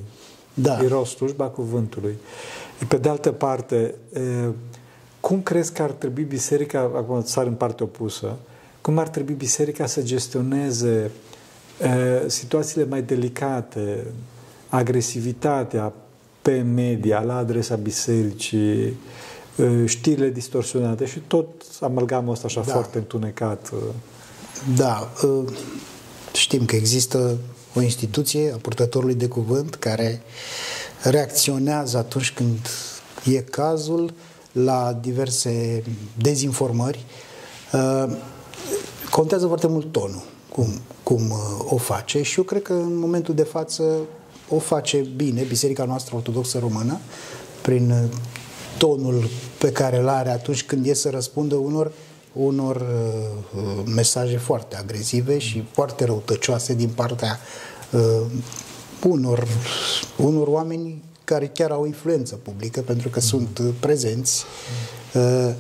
Da. 0.55 0.83
Era 0.83 0.99
o 0.99 1.05
slujba 1.05 1.45
cuvântului. 1.45 2.17
Pe 2.89 2.97
de 2.97 3.09
altă 3.09 3.33
parte, 3.33 3.95
cum 5.21 5.43
crezi 5.43 5.73
că 5.73 5.83
ar 5.83 5.91
trebui 5.91 6.23
biserica, 6.23 6.81
acum 6.81 7.23
sar 7.25 7.47
în 7.47 7.55
partea 7.55 7.85
opusă, 7.85 8.37
cum 8.81 8.99
ar 8.99 9.09
trebui 9.09 9.35
biserica 9.35 9.87
să 9.87 10.03
gestioneze 10.03 11.11
e, 11.81 12.29
situațiile 12.29 12.85
mai 12.85 13.03
delicate, 13.03 14.07
agresivitatea 14.69 15.93
pe 16.43 16.61
media 16.61 17.21
la 17.21 17.37
adresa 17.37 17.75
bisericii, 17.75 18.97
e, 19.57 19.87
știrile 19.87 20.29
distorsionate 20.31 21.07
și 21.07 21.19
tot 21.19 21.49
amalgamul 21.81 22.33
ăsta 22.33 22.47
așa 22.47 22.63
da. 22.67 22.73
foarte 22.73 22.99
întunecat. 22.99 23.73
Da, 24.77 25.13
știm 26.33 26.65
că 26.65 26.77
există 26.77 27.39
o 27.75 27.81
instituție 27.81 28.53
a 28.53 28.57
purtătorului 28.57 29.15
de 29.15 29.29
cuvânt 29.29 29.75
care 29.75 30.23
reacționează 31.03 31.97
atunci 31.97 32.33
când 32.33 32.59
e 33.25 33.41
cazul 33.41 34.13
la 34.53 34.99
diverse 35.01 35.83
dezinformări. 36.19 37.05
Uh, 37.73 38.17
contează 39.11 39.47
foarte 39.47 39.67
mult 39.67 39.93
tonul, 39.93 40.23
cum, 40.53 40.67
cum 41.03 41.31
uh, 41.31 41.39
o 41.69 41.77
face 41.77 42.23
și 42.23 42.39
eu 42.39 42.45
cred 42.45 42.63
că 42.63 42.73
în 42.73 42.99
momentul 42.99 43.35
de 43.35 43.43
față 43.43 43.83
o 44.49 44.59
face 44.59 44.99
bine 45.17 45.43
Biserica 45.43 45.85
noastră 45.85 46.17
ortodoxă 46.17 46.59
română 46.59 46.99
prin 47.63 47.91
uh, 47.91 48.17
tonul 48.79 49.29
pe 49.59 49.73
care 49.73 49.99
îl 49.99 50.09
are 50.09 50.31
atunci 50.31 50.65
când 50.65 50.87
e 50.87 50.95
să 50.95 51.11
răspundă 51.11 51.55
unor 51.55 51.93
unor 52.33 52.77
uh, 52.77 53.83
mesaje 53.95 54.37
foarte 54.37 54.77
agresive 54.77 55.39
și 55.39 55.65
foarte 55.73 56.05
răutăcioase 56.05 56.75
din 56.75 56.89
partea 56.89 57.39
uh, 57.91 58.27
unor, 59.05 59.47
unor 60.17 60.47
oameni 60.47 61.03
care 61.29 61.47
chiar 61.47 61.71
au 61.71 61.87
influență 61.87 62.35
publică, 62.35 62.81
pentru 62.81 63.09
că 63.09 63.21
sunt 63.21 63.59
uh, 63.59 63.69
prezenți. 63.81 64.45
Uh, 65.15 65.55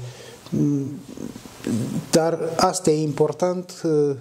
dar 2.11 2.39
asta 2.57 2.91
e 2.91 3.03
important, 3.03 3.83
uh, 3.85 4.17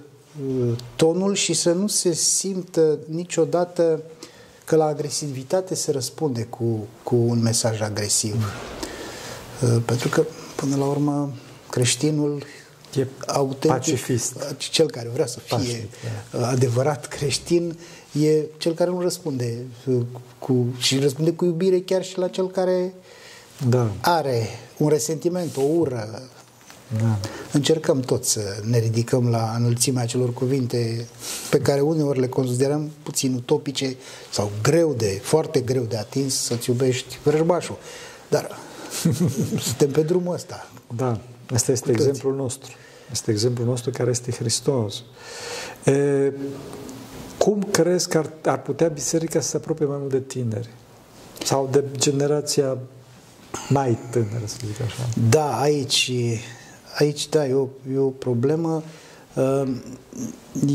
tonul 0.96 1.36
și 1.36 1.54
să 1.54 1.72
nu 1.72 1.88
se 1.88 2.14
simtă 2.14 2.98
niciodată 3.06 4.02
că 4.66 4.76
la 4.76 4.86
agresivitate 4.86 5.76
se 5.76 5.92
răspunde 5.92 6.44
cu, 6.44 6.88
cu 7.04 7.16
un 7.16 7.42
mesaj 7.42 7.82
agresiv. 7.82 8.54
Pentru 9.86 10.10
că, 10.10 10.26
până 10.56 10.76
la 10.76 10.86
urmă, 10.86 11.34
creștinul 11.70 12.44
e 12.96 13.08
autentic, 13.28 13.70
pacifist. 13.70 14.56
cel 14.58 14.90
care 14.90 15.10
vrea 15.14 15.26
să 15.26 15.40
fie 15.40 15.58
Pacific, 15.58 15.90
da. 16.32 16.48
adevărat 16.48 17.06
creștin, 17.06 17.78
e 18.26 18.46
cel 18.58 18.74
care 18.74 18.90
nu 18.90 19.02
răspunde 19.02 19.58
cu, 20.40 20.66
și 20.78 21.00
răspunde 21.00 21.32
cu 21.32 21.46
iubire 21.46 21.80
chiar 21.80 22.04
și 22.04 22.18
la 22.18 22.28
cel 22.28 22.52
care 22.52 22.94
da. 23.70 23.92
are 24.02 24.48
un 24.78 24.90
resentiment, 24.90 25.58
o 25.58 25.62
ură. 25.62 26.22
Da. 27.02 27.18
Încercăm 27.52 28.00
toți 28.00 28.32
să 28.32 28.62
ne 28.64 28.80
ridicăm 28.80 29.30
la 29.30 29.54
înălțimea 29.58 30.04
acelor 30.04 30.34
cuvinte 30.34 31.08
pe 31.50 31.58
care 31.58 31.80
uneori 31.80 32.20
le 32.20 32.28
considerăm 32.28 32.92
puțin 33.04 33.34
utopice 33.34 33.96
sau 34.32 34.52
greu 34.62 34.94
de, 34.94 35.20
foarte 35.24 35.60
greu 35.60 35.84
de 35.84 35.98
atins 35.98 36.36
să-ți 36.36 36.70
iubești 36.70 37.20
vrăjmașul. 37.24 37.78
Dar 38.30 38.60
suntem 39.68 39.92
pe 39.92 40.02
drumul 40.02 40.34
ăsta. 40.34 40.70
Da, 40.96 41.20
asta 41.54 41.72
este 41.72 41.92
exemplul 41.92 42.36
nostru. 42.36 42.72
Este 43.12 43.32
exemplul 43.32 43.68
nostru 43.68 43.92
care 43.92 44.10
este 44.10 44.32
Hristos. 44.32 45.04
E, 45.84 46.32
cum 47.38 47.64
crezi 47.72 48.10
că 48.10 48.18
ar, 48.18 48.30
ar 48.46 48.62
putea 48.62 48.88
biserica 48.88 49.40
să 49.40 49.48
se 49.48 49.58
apropie 49.58 49.86
mai 49.86 49.98
mult 50.00 50.12
de 50.12 50.20
tineri? 50.20 50.70
Sau 51.44 51.70
de 51.72 51.84
generația 51.98 52.78
mai 53.70 53.98
tânără, 54.12 54.46
să 54.46 54.56
zic 54.66 54.82
așa? 54.82 55.08
Da, 55.30 55.60
aici, 55.60 56.12
aici 56.98 57.30
da, 57.30 57.48
e 57.48 57.54
o, 57.54 57.68
e 57.94 57.98
o 57.98 58.10
problemă. 58.10 58.84
Ehm, 59.36 59.84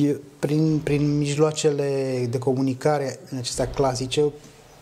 e, 0.04 0.16
prin, 0.38 0.81
prin 0.85 1.19
mijloacele 1.19 2.26
de 2.31 2.38
comunicare 2.38 3.19
acestea 3.38 3.69
clasice, 3.69 4.33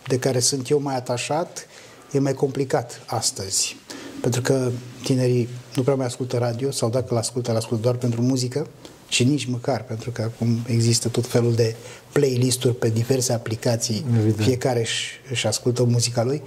de 0.07 0.19
care 0.19 0.39
sunt 0.39 0.69
eu 0.69 0.81
mai 0.81 0.97
atașat, 0.97 1.67
e 2.13 2.19
mai 2.19 2.35
complicat 2.35 3.03
astăzi. 3.07 3.77
Pentru 4.21 4.41
că 4.41 4.71
tinerii 5.03 5.49
nu 5.75 5.83
prea 5.83 5.95
mai 5.95 6.07
ascultă 6.07 6.39
radio 6.39 6.71
sau 6.71 6.91
dacă 6.91 7.15
l-ascultă, 7.15 7.53
l-ascultă 7.53 7.83
doar 7.83 7.95
pentru 7.95 8.23
muzică 8.23 8.67
și 9.11 9.25
nici 9.25 9.45
măcar, 9.45 9.85
pentru 9.85 10.11
că 10.11 10.23
acum 10.23 10.59
există 10.67 11.09
tot 11.09 11.26
felul 11.26 11.55
de 11.55 11.75
playlisturi 12.12 12.75
pe 12.75 12.88
diverse 12.88 13.33
aplicații, 13.33 14.05
Evident. 14.17 14.47
fiecare 14.47 14.81
își, 14.81 15.21
își 15.31 15.47
ascultă 15.47 15.85
muzica 15.85 16.25
lui. 16.25 16.43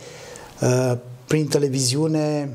Uh, 0.61 0.97
prin 1.27 1.47
televiziune, 1.47 2.49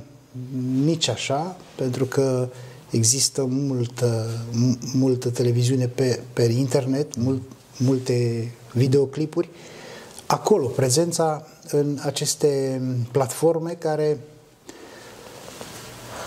nici 0.84 1.08
așa, 1.08 1.56
pentru 1.74 2.04
că 2.04 2.48
există 2.90 3.44
multă, 3.48 4.30
multă 4.92 5.30
televiziune 5.30 5.86
pe, 5.86 6.20
pe 6.32 6.42
internet, 6.42 7.16
mult, 7.16 7.42
multe 7.76 8.48
videoclipuri. 8.72 9.48
Acolo, 10.26 10.66
prezența 10.66 11.46
în 11.70 11.98
aceste 12.02 12.80
platforme 13.12 13.72
care 13.72 14.18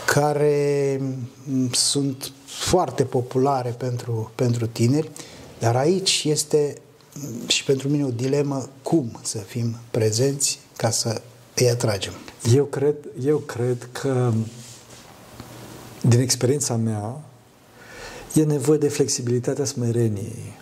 care 0.06 1.02
sunt 1.72 2.32
foarte 2.60 3.04
populare 3.04 3.70
pentru, 3.70 4.32
pentru 4.36 4.68
tineri, 4.68 5.10
dar 5.60 5.76
aici 5.76 6.24
este 6.24 6.76
și 7.48 7.64
pentru 7.64 7.90
mine 7.90 8.06
o 8.06 8.12
dilemă 8.12 8.70
cum 8.82 9.20
să 9.22 9.38
fim 9.38 9.76
prezenți 9.92 10.60
ca 10.78 10.90
să 10.90 11.22
îi 11.56 11.70
atragem. 11.70 12.14
Eu 12.54 12.66
cred, 12.66 12.96
eu 13.24 13.38
cred 13.38 13.90
că 13.92 14.34
din 16.02 16.20
experiența 16.20 16.76
mea 16.76 17.22
e 18.34 18.44
nevoie 18.44 18.78
de 18.78 18.90
flexibilitatea 18.90 19.66
smereniei. 19.66 20.54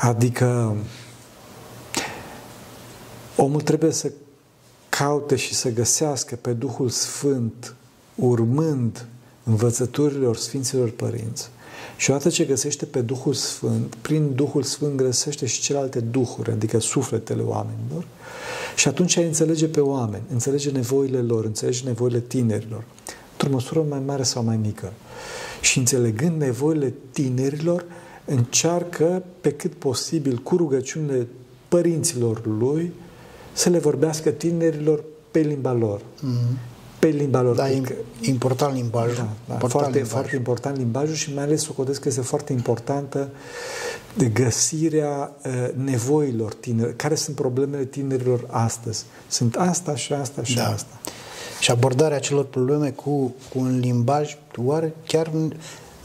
Adică 0.00 0.76
omul 3.36 3.60
trebuie 3.60 3.92
să 3.92 4.12
caute 4.88 5.36
și 5.36 5.54
să 5.54 5.70
găsească 5.70 6.36
pe 6.36 6.52
Duhul 6.52 6.88
Sfânt 6.88 7.74
urmând 8.14 9.06
învățăturilor 9.48 10.36
Sfinților 10.36 10.90
Părinți, 10.90 11.50
și 11.96 12.10
odată 12.10 12.28
ce 12.28 12.44
găsește 12.44 12.84
pe 12.84 13.00
Duhul 13.00 13.32
Sfânt, 13.32 13.94
prin 13.94 14.34
Duhul 14.34 14.62
Sfânt 14.62 14.96
găsește 14.96 15.46
și 15.46 15.60
celelalte 15.60 16.00
duhuri, 16.00 16.50
adică 16.50 16.78
sufletele 16.78 17.42
oamenilor, 17.42 18.04
și 18.76 18.88
atunci 18.88 19.16
ai 19.16 19.26
înțelege 19.26 19.66
pe 19.66 19.80
oameni, 19.80 20.22
înțelege 20.32 20.70
nevoile 20.70 21.20
lor, 21.20 21.44
înțelege 21.44 21.84
nevoile 21.84 22.20
tinerilor, 22.20 22.84
într-o 23.32 23.50
măsură 23.50 23.84
mai 23.88 24.02
mare 24.06 24.22
sau 24.22 24.42
mai 24.44 24.56
mică. 24.56 24.92
Și 25.60 25.78
înțelegând 25.78 26.40
nevoile 26.40 26.94
tinerilor, 27.10 27.84
încearcă 28.24 29.22
pe 29.40 29.50
cât 29.50 29.74
posibil 29.74 30.36
cu 30.36 30.56
rugăciunile 30.56 31.26
părinților 31.68 32.46
lui 32.46 32.92
să 33.52 33.68
le 33.68 33.78
vorbească 33.78 34.30
tinerilor 34.30 35.04
pe 35.30 35.38
limba 35.40 35.72
lor. 35.72 36.00
Mm-hmm 36.00 36.77
pe 36.98 37.06
limba 37.06 37.40
lor. 37.40 37.56
Da, 37.56 37.70
e 37.70 37.82
important 38.20 38.74
limbajul. 38.74 39.14
Da, 39.14 39.28
da, 39.46 39.52
important 39.52 39.70
foarte, 39.70 39.90
limbajul. 39.90 40.18
foarte 40.18 40.36
important 40.36 40.76
limbajul 40.76 41.14
și 41.14 41.34
mai 41.34 41.44
ales 41.44 41.62
socotesc 41.62 42.00
că 42.00 42.08
este 42.08 42.20
foarte 42.20 42.52
importantă 42.52 43.28
de 44.14 44.26
găsirea 44.26 45.32
uh, 45.44 45.68
nevoilor 45.74 46.54
tineri. 46.54 46.96
Care 46.96 47.14
sunt 47.14 47.36
problemele 47.36 47.84
tinerilor 47.84 48.46
astăzi? 48.50 49.04
Sunt 49.28 49.56
asta 49.56 49.96
și 49.96 50.12
asta 50.12 50.42
și 50.42 50.56
da. 50.56 50.66
asta. 50.66 51.00
Și 51.60 51.70
abordarea 51.70 52.16
acelor 52.16 52.44
probleme 52.44 52.90
cu, 52.90 53.34
cu 53.50 53.58
un 53.58 53.78
limbaj 53.78 54.38
oare 54.56 54.94
chiar 55.06 55.30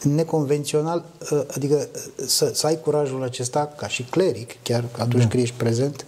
neconvențional, 0.01 1.05
uh, 1.31 1.41
adică 1.55 1.87
uh, 1.93 2.25
să, 2.25 2.51
să 2.53 2.67
ai 2.67 2.79
curajul 2.79 3.23
acesta 3.23 3.73
ca 3.77 3.87
și 3.87 4.03
cleric, 4.03 4.55
chiar 4.63 4.83
atunci 4.97 5.23
da. 5.23 5.27
când 5.27 5.43
ești 5.43 5.55
prezent 5.55 6.05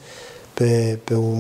pe, 0.53 0.99
pe, 1.03 1.13
o, 1.13 1.33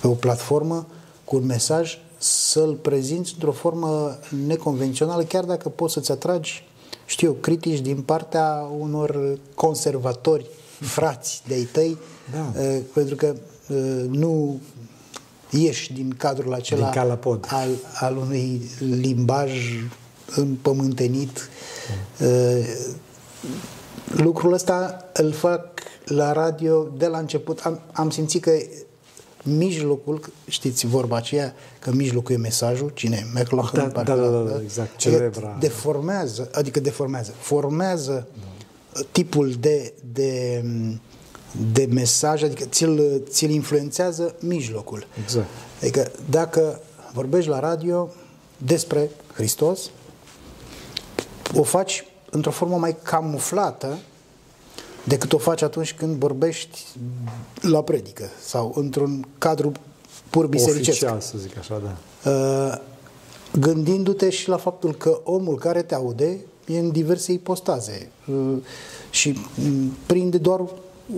pe 0.00 0.06
o 0.06 0.12
platformă 0.12 0.86
cu 1.24 1.36
un 1.36 1.46
mesaj 1.46 1.98
să-l 2.22 2.74
prezinți 2.74 3.32
într-o 3.34 3.52
formă 3.52 4.18
neconvențională, 4.46 5.22
chiar 5.22 5.44
dacă 5.44 5.68
poți 5.68 5.92
să-ți 5.92 6.10
atragi, 6.10 6.64
știu 7.06 7.28
eu, 7.28 7.34
critici 7.34 7.80
din 7.80 8.02
partea 8.02 8.68
unor 8.78 9.38
conservatori, 9.54 10.46
frați 10.80 11.42
de-ai 11.46 11.68
tăi, 11.72 11.98
da. 12.32 12.60
uh, 12.60 12.78
pentru 12.92 13.16
că 13.16 13.34
uh, 13.68 14.04
nu 14.10 14.60
ieși 15.50 15.92
din 15.92 16.14
cadrul 16.16 16.54
acela 16.54 16.90
din 16.90 17.18
al, 17.48 17.68
al 17.94 18.16
unui 18.16 18.70
limbaj 18.78 19.52
împământenit. 20.36 21.48
Da. 22.18 22.26
Uh, 22.26 22.66
lucrul 24.06 24.52
ăsta 24.52 25.04
îl 25.12 25.32
fac 25.32 25.80
la 26.04 26.32
radio 26.32 26.88
de 26.96 27.06
la 27.06 27.18
început. 27.18 27.60
Am, 27.60 27.80
am 27.92 28.10
simțit 28.10 28.42
că 28.42 28.52
mijlocul, 29.42 30.32
știți 30.46 30.86
vorba 30.86 31.16
aceea, 31.16 31.54
că 31.78 31.92
mijlocul 31.92 32.34
e 32.34 32.38
mesajul, 32.38 32.90
cine 32.94 33.16
e? 33.16 33.38
McLaughlin, 33.38 33.90
da, 33.92 34.02
da, 34.02 34.14
da, 34.14 34.28
da, 34.28 34.40
da, 34.40 34.60
exact, 34.62 34.96
celebra. 34.96 35.56
Deformează, 35.60 36.50
adică 36.52 36.80
deformează, 36.80 37.32
formează 37.38 38.26
da. 38.34 39.00
tipul 39.10 39.54
de, 39.60 39.92
de, 40.12 40.64
de 41.72 41.88
mesaj, 41.90 42.42
adică 42.42 42.64
ți-l, 42.64 43.22
ți-l 43.28 43.50
influențează 43.50 44.34
mijlocul. 44.40 45.06
Exact. 45.22 45.48
Adică 45.80 46.10
dacă 46.30 46.80
vorbești 47.12 47.50
la 47.50 47.58
radio 47.58 48.08
despre 48.56 49.10
Hristos, 49.34 49.90
o 51.54 51.62
faci 51.62 52.04
într-o 52.30 52.50
formă 52.50 52.76
mai 52.76 52.96
camuflată 53.02 53.98
decât 55.04 55.32
o 55.32 55.38
faci 55.38 55.62
atunci 55.62 55.94
când 55.94 56.16
vorbești 56.16 56.86
la 57.60 57.82
predică 57.82 58.24
sau 58.44 58.72
într-un 58.76 59.28
cadru 59.38 59.72
pur 60.30 60.46
bisericesc. 60.46 60.88
Oficial, 60.88 61.20
să 61.20 61.34
zic 61.38 61.58
așa, 61.58 61.82
da. 61.84 62.30
Uh, 62.30 62.80
gândindu-te 63.60 64.30
și 64.30 64.48
la 64.48 64.56
faptul 64.56 64.94
că 64.94 65.20
omul 65.24 65.58
care 65.58 65.82
te 65.82 65.94
aude 65.94 66.38
e 66.66 66.78
în 66.78 66.90
diverse 66.90 67.32
ipostaze 67.32 68.10
uh, 68.26 68.56
și 69.10 69.38
mm, 69.54 69.92
prinde 70.06 70.38
doar 70.38 70.60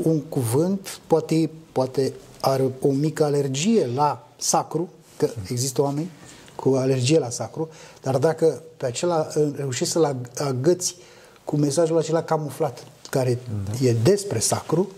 un 0.03 0.21
cuvânt, 0.21 1.01
poate, 1.07 1.51
poate 1.73 2.13
are 2.41 2.71
o 2.81 2.91
mică 2.91 3.25
alergie 3.25 3.89
la 3.95 4.29
sacru, 4.37 4.89
că 5.17 5.31
există 5.51 5.83
oameni 5.83 6.11
cu 6.55 6.75
alergie 6.75 7.19
la 7.19 7.31
sacru, 7.31 7.69
dar 8.03 8.19
dacă 8.19 8.63
pe 8.77 8.87
acela 8.87 9.29
uh, 9.37 9.49
reușești 9.57 9.93
să-l 9.93 10.17
agăți 10.39 10.97
cu 11.45 11.57
mesajul 11.57 11.99
acela 11.99 12.23
camuflat, 12.23 12.87
care 13.15 13.39
da. 13.65 13.87
e 13.87 13.97
despre 14.03 14.39
sacru, 14.39 14.89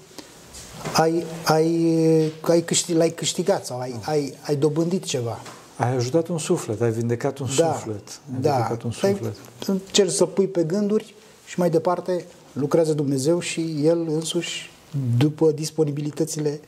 ai, 0.92 1.24
ai, 1.44 2.32
ai 2.40 2.60
câștig, 2.62 2.96
l-ai 2.96 3.10
câștigat 3.10 3.66
sau 3.66 3.80
ai, 3.80 4.00
ai, 4.02 4.34
ai 4.46 4.56
dobândit 4.56 5.04
ceva. 5.04 5.40
Ai 5.76 5.96
ajutat 5.96 6.28
un 6.28 6.38
suflet, 6.38 6.80
ai 6.80 6.90
vindecat 6.90 7.38
un 7.38 7.46
da, 7.56 7.72
suflet. 7.72 8.08
Ai 8.32 8.40
da, 8.40 8.50
vindecat 8.50 8.82
un 8.82 8.90
suflet. 8.90 9.22
Ai, 9.22 9.32
încerci 9.66 10.12
să 10.12 10.24
pui 10.24 10.46
pe 10.46 10.62
gânduri 10.62 11.14
și 11.46 11.58
mai 11.58 11.70
departe 11.70 12.24
lucrează 12.52 12.92
Dumnezeu 12.92 13.40
și 13.40 13.80
El 13.82 14.06
însuși 14.08 14.70
după 15.18 15.50
disponibilitățile 15.50 16.60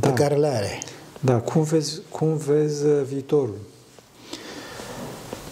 da. 0.00 0.08
pe 0.08 0.14
care 0.14 0.34
le 0.34 0.46
are. 0.46 0.78
Da, 1.20 1.40
cum 1.40 1.62
vezi, 1.62 2.00
cum 2.10 2.36
vezi 2.36 2.84
uh, 2.84 3.02
viitorul? 3.08 3.58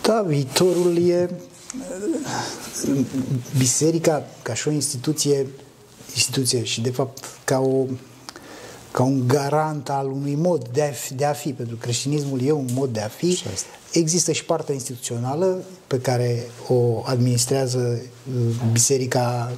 Da, 0.03 0.23
viitorul 0.23 1.09
e 1.09 1.31
biserica 3.59 4.27
ca 4.43 4.55
și 4.55 4.69
o 4.69 4.71
instituție, 4.71 5.47
instituție 6.15 6.65
și 6.65 6.81
de 6.81 6.91
fapt 6.91 7.25
ca, 7.45 7.59
o, 7.59 7.85
ca 8.91 9.03
un 9.03 9.29
garant 9.29 9.89
al 9.89 10.07
unui 10.07 10.35
mod 10.35 10.69
de 10.69 10.83
a, 10.83 10.91
fi, 10.91 11.15
de 11.15 11.25
a 11.25 11.33
fi, 11.33 11.53
pentru 11.53 11.77
că 11.77 11.83
creștinismul 11.83 12.43
e 12.43 12.53
un 12.53 12.69
mod 12.73 12.93
de 12.93 13.01
a 13.01 13.09
fi, 13.09 13.43
există 13.93 14.33
și 14.33 14.45
partea 14.45 14.75
instituțională 14.75 15.65
pe 15.87 16.01
care 16.01 16.47
o 16.69 17.03
administrează 17.05 18.01
uh, 18.01 18.55
biserica 18.73 19.53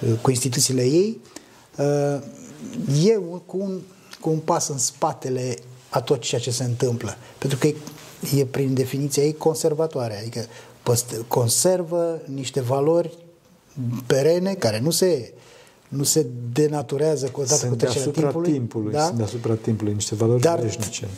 uh, 0.00 0.12
cu 0.22 0.30
instituțiile 0.30 0.82
ei, 0.82 1.20
uh, 1.78 2.22
e 3.04 3.18
cu 3.46 3.56
un, 3.58 3.80
cu 4.20 4.30
un 4.30 4.38
pas 4.38 4.68
în 4.68 4.78
spatele 4.78 5.58
a 5.88 6.00
tot 6.00 6.20
ceea 6.20 6.40
ce 6.40 6.50
se 6.50 6.64
întâmplă. 6.64 7.16
Pentru 7.38 7.58
că 7.58 7.66
e, 7.66 7.74
e 8.36 8.44
prin 8.44 8.74
definiția 8.74 9.22
ei 9.22 9.34
conservatoare, 9.34 10.18
adică 10.18 10.46
conservă 11.28 12.20
niște 12.24 12.60
valori 12.60 13.18
perene 14.06 14.54
care 14.54 14.80
nu 14.80 14.90
se 14.90 15.32
nu 15.88 16.02
se 16.02 16.26
denaturează 16.52 17.26
cu 17.26 17.40
odată 17.40 17.56
sunt 17.56 17.70
cu 17.70 17.76
trecerea 17.76 18.12
timpului. 18.12 18.52
timpului 18.52 18.92
da? 18.92 19.04
Sunt 19.04 19.16
deasupra 19.16 19.54
timpului, 19.54 19.92
niște 19.92 20.14
valori 20.14 20.40
dar, 20.40 20.60
veșnice. 20.60 21.08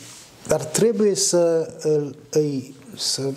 Dar 0.47 0.63
trebuie 0.63 1.15
să 1.15 1.73
îi, 2.29 2.75
să, 2.97 3.29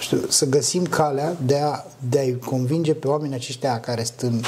știu, 0.00 0.20
să 0.28 0.46
găsim 0.46 0.84
calea 0.86 1.36
de 1.46 1.58
a, 1.58 1.84
de 2.08 2.18
a-i 2.18 2.38
convinge 2.38 2.94
pe 2.94 3.08
oamenii 3.08 3.34
aceștia 3.34 3.80
care 3.80 4.04
sunt 4.04 4.32
în 4.32 4.40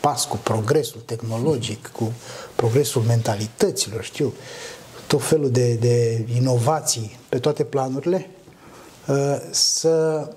pas 0.00 0.24
cu 0.24 0.36
progresul 0.36 1.00
tehnologic, 1.04 1.86
cu 1.86 2.12
progresul 2.54 3.02
mentalităților, 3.02 4.02
știu, 4.02 4.32
tot 5.06 5.22
felul 5.22 5.50
de, 5.50 5.74
de 5.74 6.26
inovații 6.36 7.18
pe 7.28 7.38
toate 7.38 7.64
planurile, 7.64 8.30
Uh, 8.30 8.37
să, 9.50 10.28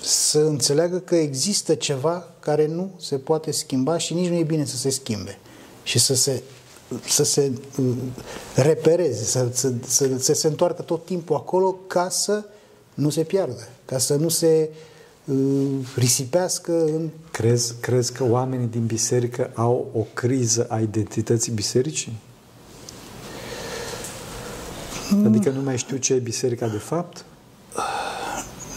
să 0.00 0.38
înțeleagă 0.38 0.98
că 0.98 1.14
există 1.14 1.74
ceva 1.74 2.26
care 2.40 2.66
nu 2.66 2.90
se 3.00 3.16
poate 3.16 3.50
schimba 3.50 3.98
și 3.98 4.14
nici 4.14 4.28
nu 4.28 4.34
e 4.34 4.42
bine 4.42 4.64
să 4.64 4.76
se 4.76 4.90
schimbe 4.90 5.38
și 5.82 5.98
să 5.98 6.14
se, 6.14 6.42
să 7.08 7.24
se 7.24 7.52
uh, 7.78 7.86
repereze, 8.54 9.24
să, 9.24 9.48
să, 9.52 9.72
să, 9.86 10.08
să 10.18 10.32
se 10.32 10.46
întoarcă 10.46 10.82
tot 10.82 11.04
timpul 11.04 11.36
acolo 11.36 11.76
ca 11.86 12.08
să 12.08 12.44
nu 12.94 13.10
se 13.10 13.22
piardă, 13.22 13.68
ca 13.84 13.98
să 13.98 14.14
nu 14.14 14.28
se 14.28 14.68
uh, 15.24 15.36
risipească 15.96 16.84
în... 16.84 17.08
Crezi, 17.30 17.74
crezi 17.80 18.12
că 18.12 18.24
oamenii 18.24 18.66
din 18.66 18.86
biserică 18.86 19.50
au 19.54 19.90
o 19.94 20.06
criză 20.14 20.66
a 20.68 20.80
identității 20.80 21.52
bisericii? 21.52 22.18
Mm. 25.10 25.26
Adică 25.26 25.50
nu 25.50 25.62
mai 25.62 25.78
știu 25.78 25.96
ce 25.96 26.14
e 26.14 26.18
biserica 26.18 26.68
de 26.68 26.78
fapt? 26.78 27.24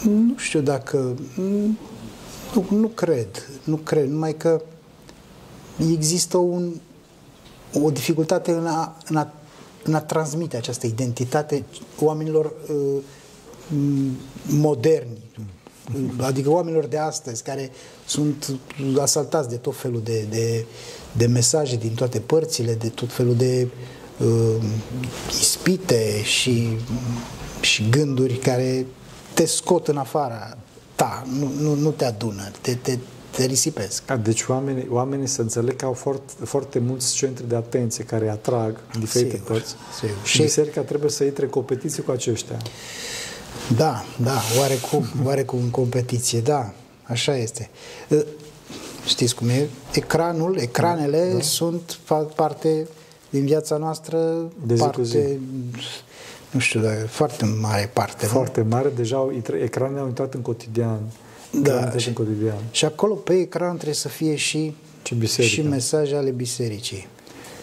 Nu 0.04 0.34
știu 0.36 0.60
dacă... 0.60 1.14
Nu, 2.54 2.66
nu 2.70 2.88
cred. 2.88 3.48
Nu 3.64 3.76
cred. 3.76 4.08
Numai 4.08 4.36
că 4.36 4.62
există 5.90 6.36
un, 6.36 6.72
o 7.72 7.90
dificultate 7.90 8.50
în 8.50 8.66
a, 8.66 8.96
în, 9.08 9.16
a, 9.16 9.32
în 9.84 9.94
a 9.94 10.00
transmite 10.00 10.56
această 10.56 10.86
identitate 10.86 11.64
oamenilor 12.00 12.52
uh, 12.70 13.02
moderni, 14.48 15.18
adică 16.20 16.50
oamenilor 16.50 16.86
de 16.86 16.98
astăzi, 16.98 17.42
care 17.42 17.70
sunt 18.06 18.58
asaltați 19.00 19.48
de 19.48 19.56
tot 19.56 19.76
felul 19.76 20.00
de, 20.04 20.26
de, 20.30 20.64
de 21.12 21.26
mesaje 21.26 21.76
din 21.76 21.94
toate 21.94 22.18
părțile, 22.18 22.74
de 22.74 22.88
tot 22.88 23.12
felul 23.12 23.34
de 23.34 23.68
uh, 24.18 24.62
ispite 25.28 26.22
și, 26.22 26.68
și 27.60 27.88
gânduri 27.90 28.34
care 28.34 28.86
te 29.36 29.46
scot 29.46 29.88
în 29.88 29.96
afara 29.96 30.56
ta, 30.94 31.26
nu, 31.38 31.50
nu, 31.60 31.74
nu 31.74 31.90
te 31.90 32.04
adună, 32.04 32.50
te, 32.60 32.74
te, 32.74 32.98
te 33.30 33.44
risipesc. 33.44 34.10
A, 34.10 34.16
deci 34.16 34.44
oamenii, 34.48 34.86
oamenii 34.90 35.26
să 35.26 35.40
înțeleg 35.40 35.76
că 35.76 35.84
au 35.84 35.92
foarte, 35.92 36.32
foarte 36.44 36.78
mulți 36.78 37.14
centri 37.14 37.48
de 37.48 37.56
atenție 37.56 38.04
care 38.04 38.28
atrag 38.28 38.80
în 38.94 39.00
diferite 39.00 39.36
sigur, 39.36 39.50
părți. 39.50 39.74
Sigur. 39.98 40.16
Și 40.24 40.42
biserica 40.42 40.80
trebuie 40.80 41.10
să 41.10 41.24
intre 41.24 41.44
în 41.44 41.50
competiție 41.50 42.02
cu 42.02 42.10
aceștia. 42.10 42.56
Da, 43.76 44.04
da, 44.22 44.40
oarecum, 44.58 45.06
oarecum 45.24 45.58
în 45.62 45.70
competiție, 45.70 46.40
da, 46.40 46.72
așa 47.02 47.36
este. 47.36 47.70
Știți 49.06 49.34
cum 49.34 49.48
e? 49.48 49.68
Ecranul, 49.92 50.56
ecranele 50.56 51.32
da. 51.32 51.40
sunt 51.40 51.98
parte 52.34 52.88
din 53.30 53.44
viața 53.44 53.76
noastră, 53.76 54.18
de 54.66 54.74
zi 54.74 54.80
parte, 54.80 54.96
cu 54.96 55.02
zi. 55.02 55.18
Nu 56.56 56.62
știu, 56.62 56.80
dar 56.80 57.06
foarte 57.08 57.44
mare 57.44 57.90
parte. 57.92 58.26
Foarte 58.26 58.60
nu? 58.60 58.68
mare, 58.68 58.92
deja 58.96 59.16
au, 59.16 59.32
ecranele 59.62 60.00
au 60.00 60.06
intrat 60.06 60.34
în 60.34 60.40
cotidian. 60.40 61.00
Da, 61.50 61.96
și, 61.96 62.08
în 62.08 62.14
cotidian. 62.14 62.58
și 62.70 62.84
acolo 62.84 63.14
pe 63.14 63.34
ecran 63.34 63.74
trebuie 63.74 63.94
să 63.94 64.08
fie 64.08 64.34
și, 64.36 64.74
și 65.40 65.62
mesaje 65.62 66.16
ale 66.16 66.30
bisericii. 66.30 67.08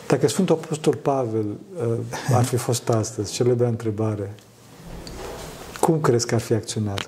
Dacă 0.07 0.27
Sfântul 0.27 0.59
Apostol 0.63 0.95
Pavel 0.95 1.45
uh, 1.45 1.97
ar 2.33 2.43
fi 2.43 2.55
fost 2.55 2.89
astăzi, 2.89 3.31
cele 3.31 3.53
de 3.53 3.65
întrebare, 3.65 4.33
cum 5.79 6.01
crezi 6.01 6.25
că 6.25 6.35
ar 6.35 6.41
fi 6.41 6.53
acționat? 6.53 7.03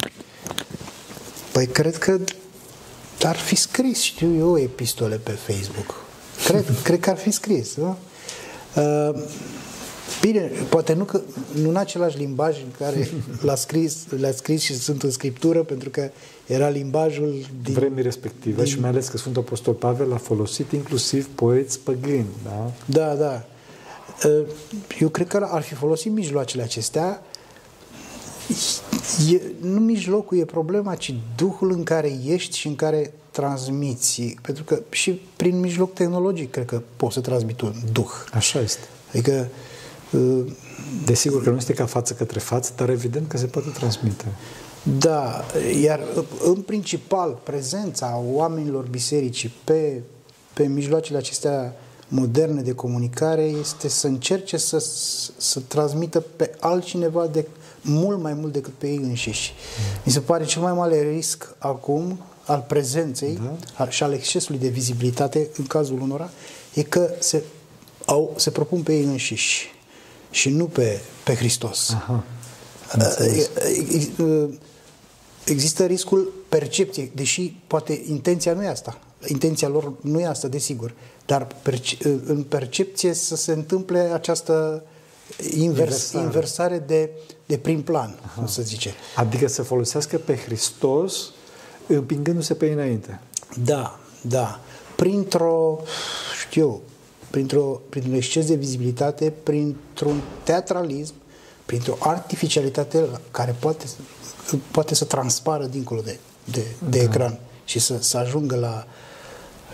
Păi 1.51 1.65
cred 1.65 1.97
că 1.97 2.19
ar 3.21 3.35
fi 3.35 3.55
scris, 3.55 4.01
știu 4.01 4.35
eu, 4.37 4.57
epistole 4.57 5.15
pe 5.15 5.31
Facebook. 5.31 6.03
Cred, 6.45 6.65
cred 6.83 6.99
că 6.99 7.09
ar 7.09 7.17
fi 7.17 7.31
scris, 7.31 7.75
nu? 7.75 7.97
Uh, 8.75 9.21
bine, 10.21 10.51
poate 10.69 10.93
nu, 10.93 11.03
că, 11.03 11.21
nu 11.61 11.69
în 11.69 11.75
același 11.75 12.17
limbaj 12.17 12.57
în 12.57 12.71
care 12.77 13.09
l-a 13.41 13.55
scris, 13.55 13.97
l-a 14.19 14.31
scris 14.31 14.61
și 14.61 14.77
sunt 14.77 15.03
în 15.03 15.11
scriptură, 15.11 15.63
pentru 15.63 15.89
că 15.89 16.09
era 16.45 16.69
limbajul 16.69 17.45
din... 17.63 17.73
Vremii 17.73 18.03
respective 18.03 18.63
din... 18.63 18.71
și 18.71 18.79
mai 18.79 18.89
ales 18.89 19.07
că 19.07 19.17
Sfântul 19.17 19.41
Apostol 19.41 19.73
Pavel 19.73 20.13
a 20.13 20.17
folosit 20.17 20.71
inclusiv 20.71 21.27
poeți 21.35 21.79
păgâni, 21.79 22.25
da? 22.43 22.71
Da, 22.85 23.13
da. 23.13 23.45
Uh, 24.29 24.47
eu 24.99 25.09
cred 25.09 25.27
că 25.27 25.47
ar 25.51 25.61
fi 25.61 25.73
folosit 25.73 26.11
mijloacele 26.11 26.63
acestea 26.63 27.21
E, 29.31 29.41
nu 29.61 29.79
mijlocul 29.79 30.37
e 30.37 30.45
problema, 30.45 30.95
ci 30.95 31.15
duhul 31.35 31.71
în 31.71 31.83
care 31.83 32.19
ești 32.25 32.57
și 32.57 32.67
în 32.67 32.75
care 32.75 33.13
transmiți. 33.31 34.35
Pentru 34.41 34.63
că 34.63 34.81
și 34.89 35.21
prin 35.35 35.59
mijloc 35.59 35.93
tehnologic 35.93 36.51
cred 36.51 36.65
că 36.65 36.81
poți 36.95 37.13
să 37.13 37.21
transmit 37.21 37.61
un 37.61 37.73
duh. 37.91 38.11
Așa 38.33 38.59
este. 38.59 38.87
Adică 39.09 39.31
uh, 39.31 39.74
Desigur 41.05 41.43
că 41.43 41.49
nu 41.49 41.57
este 41.57 41.73
ca 41.73 41.85
față 41.85 42.13
către 42.13 42.39
față, 42.39 42.71
dar 42.75 42.89
evident 42.89 43.27
că 43.27 43.37
se 43.37 43.45
poate 43.45 43.69
transmite. 43.69 44.25
Da, 44.99 45.45
iar 45.81 45.99
în 46.43 46.55
principal 46.61 47.39
prezența 47.43 48.21
oamenilor 48.31 48.85
bisericii 48.85 49.53
pe, 49.63 50.01
pe 50.53 50.67
mijloacele 50.67 51.17
acestea 51.17 51.75
moderne 52.07 52.61
de 52.61 52.73
comunicare 52.73 53.41
este 53.41 53.87
să 53.87 54.07
încerce 54.07 54.57
să, 54.57 54.79
să 55.37 55.59
transmită 55.67 56.19
pe 56.19 56.51
altcineva 56.59 57.27
de, 57.27 57.47
mult 57.81 58.21
mai 58.21 58.33
mult 58.33 58.53
decât 58.53 58.73
pe 58.73 58.87
ei 58.87 58.97
înșiși. 58.97 59.53
Mi 60.03 60.11
se 60.11 60.19
pare 60.19 60.45
cel 60.45 60.61
mai 60.61 60.73
mare 60.73 61.09
risc 61.09 61.55
acum 61.57 62.19
al 62.45 62.65
prezenței 62.67 63.39
da. 63.77 63.89
și 63.89 64.03
al 64.03 64.13
excesului 64.13 64.59
de 64.59 64.67
vizibilitate 64.67 65.49
în 65.57 65.65
cazul 65.65 66.01
unora 66.01 66.29
e 66.73 66.83
că 66.83 67.09
se, 67.19 67.43
au, 68.05 68.33
se 68.35 68.49
propun 68.49 68.81
pe 68.81 68.93
ei 68.93 69.03
înșiși 69.03 69.74
și 70.35 70.49
nu 70.49 70.65
pe, 70.65 70.99
pe 71.23 71.35
Hristos. 71.35 71.89
Aha. 71.89 72.23
Există 75.45 75.85
riscul 75.85 76.33
percepției, 76.49 77.11
deși 77.15 77.55
poate 77.67 78.03
intenția 78.07 78.53
nu 78.53 78.63
e 78.63 78.67
asta. 78.67 78.99
Intenția 79.27 79.67
lor 79.67 79.93
nu 80.01 80.19
e 80.19 80.25
asta, 80.25 80.47
desigur. 80.47 80.93
Dar 81.25 81.47
în 82.25 82.43
percepție 82.43 83.13
să 83.13 83.35
se 83.35 83.51
întâmple 83.51 83.99
această 83.99 84.83
invers, 85.37 85.61
inversare, 86.11 86.23
inversare 86.23 86.79
de, 86.79 87.09
de 87.45 87.57
prim 87.57 87.83
plan, 87.83 88.19
Aha. 88.25 88.33
cum 88.35 88.47
să 88.47 88.61
zice. 88.61 88.93
Adică 89.15 89.47
să 89.47 89.63
folosească 89.63 90.17
pe 90.17 90.35
Hristos 90.35 91.31
împingându-se 91.87 92.53
pe 92.53 92.65
înainte. 92.65 93.19
Da, 93.63 93.99
da. 94.21 94.59
Printr-o, 94.95 95.79
știu 96.47 96.61
eu, 96.61 96.81
printr-o, 97.29 97.81
printr-un 97.89 98.13
exces 98.13 98.47
de 98.47 98.55
vizibilitate, 98.55 99.33
printr-un 99.43 100.21
teatralism, 100.43 101.13
printr-o 101.65 101.97
artificialitate 101.99 103.05
care 103.31 103.55
poate, 103.59 103.85
poate 104.71 104.95
să 104.95 105.05
transpară 105.05 105.65
dincolo 105.65 106.01
de, 106.01 106.19
de, 106.51 106.65
de 106.89 106.97
da. 106.97 107.03
ecran 107.03 107.39
și 107.65 107.79
să, 107.79 108.01
să 108.01 108.17
ajungă 108.17 108.55
la, 108.55 108.85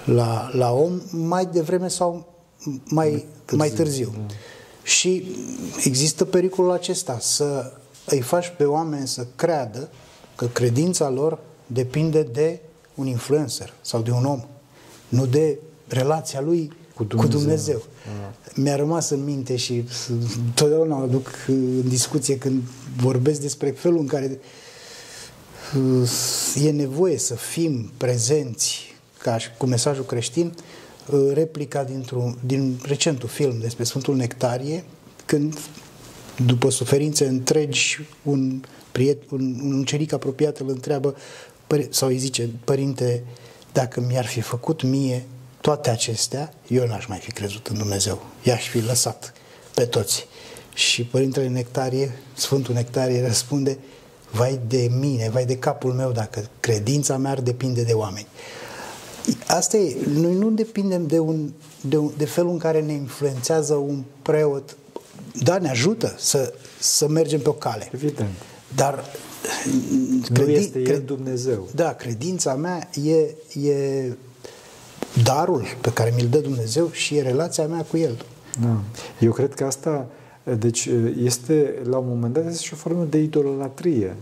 la, 0.06 0.50
la 0.54 0.72
om 0.72 1.02
mai 1.12 1.46
devreme 1.46 1.88
sau 1.88 2.34
mai, 2.84 3.26
târziu. 3.46 3.58
Mai 3.58 3.70
târziu. 3.70 4.14
Da. 4.28 4.34
Și 4.84 5.36
există 5.84 6.26
pericolul 6.26 6.72
acesta, 6.72 7.18
să 7.20 7.74
îi 8.06 8.22
faci 8.22 8.54
pe 8.58 8.64
oameni 8.64 9.08
să 9.08 9.28
creadă 9.36 9.90
că 10.36 10.46
credința 10.46 11.10
lor 11.10 11.40
depinde 11.68 12.24
de 12.24 12.60
un 12.96 13.08
influencer 13.08 13.74
sau 13.82 14.02
de 14.02 14.12
un 14.12 14.26
om, 14.26 14.44
nu 15.10 15.26
de 15.26 15.60
relația 15.88 16.42
lui 16.42 16.72
cu 17.02 17.08
Dumnezeu. 17.08 17.30
Cu 17.30 17.38
Dumnezeu. 17.38 17.84
Ah. 18.06 18.56
Mi-a 18.56 18.76
rămas 18.76 19.10
în 19.10 19.24
minte 19.24 19.56
și 19.56 19.84
totdeauna 20.54 21.00
o 21.00 21.04
aduc 21.04 21.28
în 21.48 21.90
discuție 21.90 22.38
când 22.38 22.62
vorbesc 22.98 23.42
despre 23.42 23.70
felul 23.70 24.00
în 24.00 24.08
care 24.08 24.40
uh, 25.78 26.64
e 26.64 26.72
nevoie 26.72 27.18
să 27.18 27.36
fim 27.36 27.92
prezenți 27.98 28.96
ca 29.18 29.38
și 29.38 29.50
cu 29.58 29.66
mesajul 29.66 30.06
creștin 30.06 30.54
Uh, 31.10 31.32
replica 31.34 31.84
dintr-un, 31.84 32.38
din 32.46 32.80
recentul 32.86 33.30
film 33.30 33.60
despre 33.60 33.84
Sfântul 33.84 34.16
Nectarie, 34.16 34.84
când, 35.26 35.60
după 36.46 36.70
suferințe 36.70 37.28
întregi, 37.28 38.00
un, 38.24 38.62
priet, 38.92 39.30
un, 39.30 39.60
un 39.64 39.80
ucenic 39.80 40.14
apropiat 40.14 40.58
îl 40.58 40.70
întreabă 40.70 41.16
sau 41.90 42.08
îi 42.08 42.18
zice, 42.18 42.50
părinte, 42.64 43.24
dacă 43.72 44.02
mi-ar 44.08 44.26
fi 44.26 44.42
făcut 44.42 44.84
mie 44.84 45.26
toate 45.62 45.90
acestea, 45.90 46.54
eu 46.68 46.88
n-aș 46.88 47.06
mai 47.06 47.18
fi 47.18 47.32
crezut 47.32 47.68
în 47.68 47.78
Dumnezeu. 47.78 48.22
I-aș 48.44 48.70
fi 48.70 48.80
lăsat 48.80 49.34
pe 49.74 49.86
toți. 49.86 50.28
Și 50.74 51.04
Părintele 51.04 51.48
Nectarie, 51.48 52.12
Sfântul 52.34 52.74
Nectarie 52.74 53.26
răspunde, 53.26 53.78
vai 54.32 54.60
de 54.68 54.92
mine, 55.00 55.30
vai 55.30 55.46
de 55.46 55.58
capul 55.58 55.94
meu 55.94 56.12
dacă 56.12 56.50
credința 56.60 57.18
mea 57.18 57.32
ar 57.32 57.42
depinde 57.42 57.84
de 57.84 57.94
oameni. 57.94 58.28
Asta 59.48 59.78
e, 59.78 59.96
noi 60.14 60.34
nu 60.34 60.50
depindem 60.50 61.08
de, 61.08 61.20
un, 61.20 61.52
de, 61.82 61.98
un, 61.98 62.12
de 62.18 62.26
felul 62.26 62.52
în 62.52 62.58
care 62.58 62.82
ne 62.82 62.94
influențează 62.94 63.74
un 63.74 64.04
preot. 64.22 64.78
Da, 65.44 65.58
ne 65.58 65.70
ajută 65.70 66.16
să, 66.18 66.54
să 66.80 67.08
mergem 67.08 67.40
pe 67.40 67.50
o 67.50 67.54
cale. 67.54 67.90
Evident. 67.94 68.30
Dar 68.76 69.06
nu 70.30 70.50
este 70.50 70.80
el 70.80 71.02
Dumnezeu. 71.02 71.68
Da, 71.76 71.94
credința 71.94 72.56
mea 72.56 72.90
e, 73.04 73.36
e 73.68 74.06
darul 75.24 75.66
pe 75.82 75.94
care 75.94 76.14
mi-l 76.16 76.28
dă 76.28 76.38
Dumnezeu 76.38 76.90
și 76.92 77.16
e 77.16 77.22
relația 77.22 77.68
mea 77.68 77.86
cu 77.90 77.98
El. 77.98 78.26
Da. 78.62 78.78
Eu 79.20 79.32
cred 79.32 79.54
că 79.54 79.64
asta, 79.64 80.08
deci 80.58 80.90
este 81.24 81.74
la 81.90 81.98
un 81.98 82.08
moment 82.08 82.34
dat 82.34 82.46
este 82.48 82.64
și 82.64 82.74
o 82.74 82.78
formă 82.78 83.04
de 83.10 83.18
idolatrie. 83.18 84.16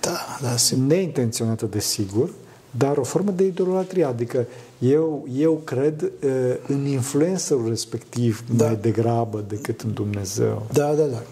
Da, 0.00 0.38
da. 0.42 0.56
Se... 0.56 0.76
Neintenționată, 0.76 1.66
desigur, 1.66 2.30
dar 2.70 2.96
o 2.96 3.02
formă 3.02 3.30
de 3.30 3.44
idolatrie, 3.44 4.04
adică 4.04 4.46
eu, 4.78 5.26
eu 5.36 5.60
cred 5.64 6.02
uh, 6.02 6.30
în 6.66 6.86
influencerul 6.86 7.68
respectiv 7.68 8.44
da. 8.56 8.66
mai 8.66 8.78
degrabă 8.80 9.44
decât 9.48 9.80
în 9.80 9.92
Dumnezeu. 9.92 10.66
Da, 10.72 10.92
da, 10.92 11.04
da. 11.04 11.22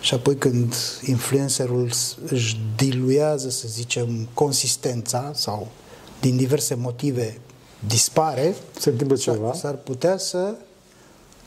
Și 0.00 0.14
apoi 0.14 0.36
când 0.36 0.74
influencerul 1.04 1.90
își 2.28 2.60
diluează, 2.76 3.50
să 3.50 3.64
zicem, 3.68 4.28
consistența 4.34 5.30
sau 5.34 5.68
din 6.20 6.36
diverse 6.36 6.74
motive 6.74 7.38
dispare, 7.86 8.54
se 8.78 8.90
întâmplă 8.90 9.16
ceva. 9.16 9.52
S-ar 9.52 9.74
putea 9.74 10.16
să 10.16 10.54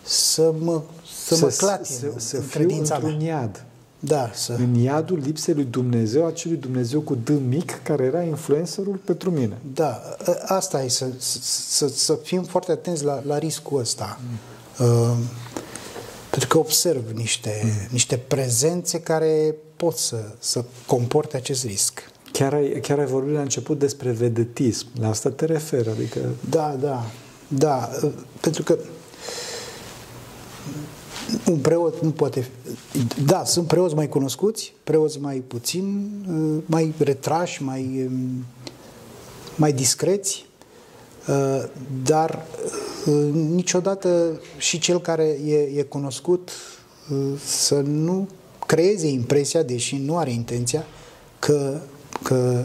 să 0.03 0.53
mă, 0.59 0.81
să, 1.25 1.35
să 1.35 1.45
mă 1.45 1.51
clatie 1.57 1.95
să, 1.95 2.07
să 2.17 2.39
fiu 2.39 2.59
credința 2.59 2.97
mea. 2.97 3.17
iad. 3.21 3.65
Da, 3.99 4.31
să... 4.33 4.53
În 4.53 4.75
iadul 4.75 5.17
lipsei 5.17 5.53
lui 5.53 5.63
Dumnezeu, 5.63 6.25
acelui 6.25 6.57
Dumnezeu 6.57 7.01
cu 7.01 7.15
D 7.15 7.29
mic, 7.29 7.83
care 7.83 8.03
era 8.03 8.21
influencerul 8.21 8.95
pentru 8.95 9.31
mine. 9.31 9.57
Da, 9.73 10.01
ă, 10.27 10.35
asta 10.45 10.83
e, 10.83 10.87
să, 10.87 11.05
să, 11.69 11.87
să 11.87 12.19
fim 12.23 12.43
foarte 12.43 12.71
atenți 12.71 13.03
la, 13.03 13.21
la 13.25 13.37
riscul 13.37 13.79
ăsta. 13.79 14.19
Mm. 14.77 14.85
Uh, 14.87 15.17
pentru 16.29 16.49
că 16.49 16.57
observ 16.57 17.11
niște, 17.13 17.61
mm. 17.63 17.87
niște 17.89 18.17
prezențe 18.17 18.99
care 18.99 19.55
pot 19.75 19.97
să, 19.97 20.31
să 20.39 20.65
comporte 20.85 21.37
acest 21.37 21.63
risc. 21.63 22.11
Chiar 22.37 22.53
ai, 22.53 22.79
chiar 22.81 22.99
ai 22.99 23.05
vorbit 23.05 23.33
la 23.33 23.41
început 23.41 23.79
despre 23.79 24.11
vedetism. 24.11 24.87
La 24.99 25.09
asta 25.09 25.29
te 25.29 25.45
referi, 25.45 25.89
adică... 25.89 26.19
Da, 26.49 26.75
da, 26.79 27.05
da, 27.47 27.89
ă, 28.03 28.11
pentru 28.41 28.63
că 28.63 28.77
un 31.49 31.57
preot 31.57 32.01
nu 32.01 32.11
poate... 32.11 32.49
Da, 33.25 33.43
sunt 33.43 33.67
preoți 33.67 33.95
mai 33.95 34.09
cunoscuți, 34.09 34.73
preoți 34.83 35.19
mai 35.19 35.43
puțin, 35.47 36.09
uh, 36.29 36.63
mai 36.65 36.93
retrași, 36.97 37.63
mai, 37.63 38.09
um, 38.11 38.45
mai 39.55 39.73
discreți, 39.73 40.45
uh, 41.27 41.63
dar 42.03 42.45
uh, 43.05 43.29
niciodată 43.33 44.41
și 44.57 44.79
cel 44.79 45.01
care 45.01 45.23
e, 45.45 45.55
e 45.55 45.81
cunoscut 45.81 46.51
să 47.45 47.75
nu 47.75 48.27
creeze 48.65 49.07
impresia, 49.07 49.63
deși 49.63 49.97
nu 49.97 50.17
are 50.17 50.31
intenția, 50.31 50.85
că, 51.39 51.79
că 52.23 52.63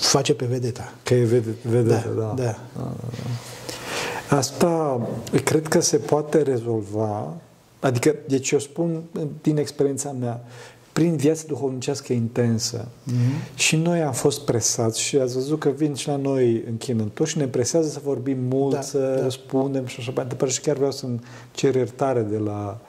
face 0.00 0.34
pe 0.34 0.44
vedeta. 0.44 0.92
Că 1.02 1.14
e 1.14 1.44
vedeta, 1.62 2.12
da. 2.16 2.20
da. 2.20 2.34
da. 2.34 2.58
da, 2.76 2.92
da. 3.00 4.36
Asta 4.36 5.00
cred 5.44 5.68
că 5.68 5.80
se 5.80 5.96
poate 5.96 6.42
rezolva, 6.42 7.34
adică, 7.80 8.14
deci 8.28 8.50
eu 8.50 8.58
spun 8.58 9.02
din 9.42 9.56
experiența 9.56 10.14
mea, 10.20 10.44
prin 10.92 11.16
viața 11.16 11.42
duhovnicească 11.46 12.12
intensă. 12.12 12.88
Mm-hmm. 12.88 13.54
Și 13.54 13.76
noi 13.76 14.02
am 14.02 14.12
fost 14.12 14.40
presați 14.40 15.00
și 15.00 15.16
ați 15.16 15.34
văzut 15.34 15.58
că 15.58 15.68
vin 15.68 15.94
și 15.94 16.08
la 16.08 16.16
noi 16.16 16.64
în 16.66 16.76
chinători 16.76 17.30
și 17.30 17.38
ne 17.38 17.46
presează 17.46 17.88
să 17.88 18.00
vorbim 18.04 18.38
mult, 18.38 18.74
da, 18.74 18.80
să 18.80 18.98
da. 18.98 19.22
răspundem 19.22 19.86
și 19.86 19.96
așa 19.98 20.12
mai 20.14 20.26
departe. 20.26 20.54
Și 20.54 20.60
chiar 20.60 20.76
vreau 20.76 20.90
să-mi 20.90 21.20
cer 21.52 21.74
iertare 21.74 22.20
de 22.20 22.36
la, 22.36 22.80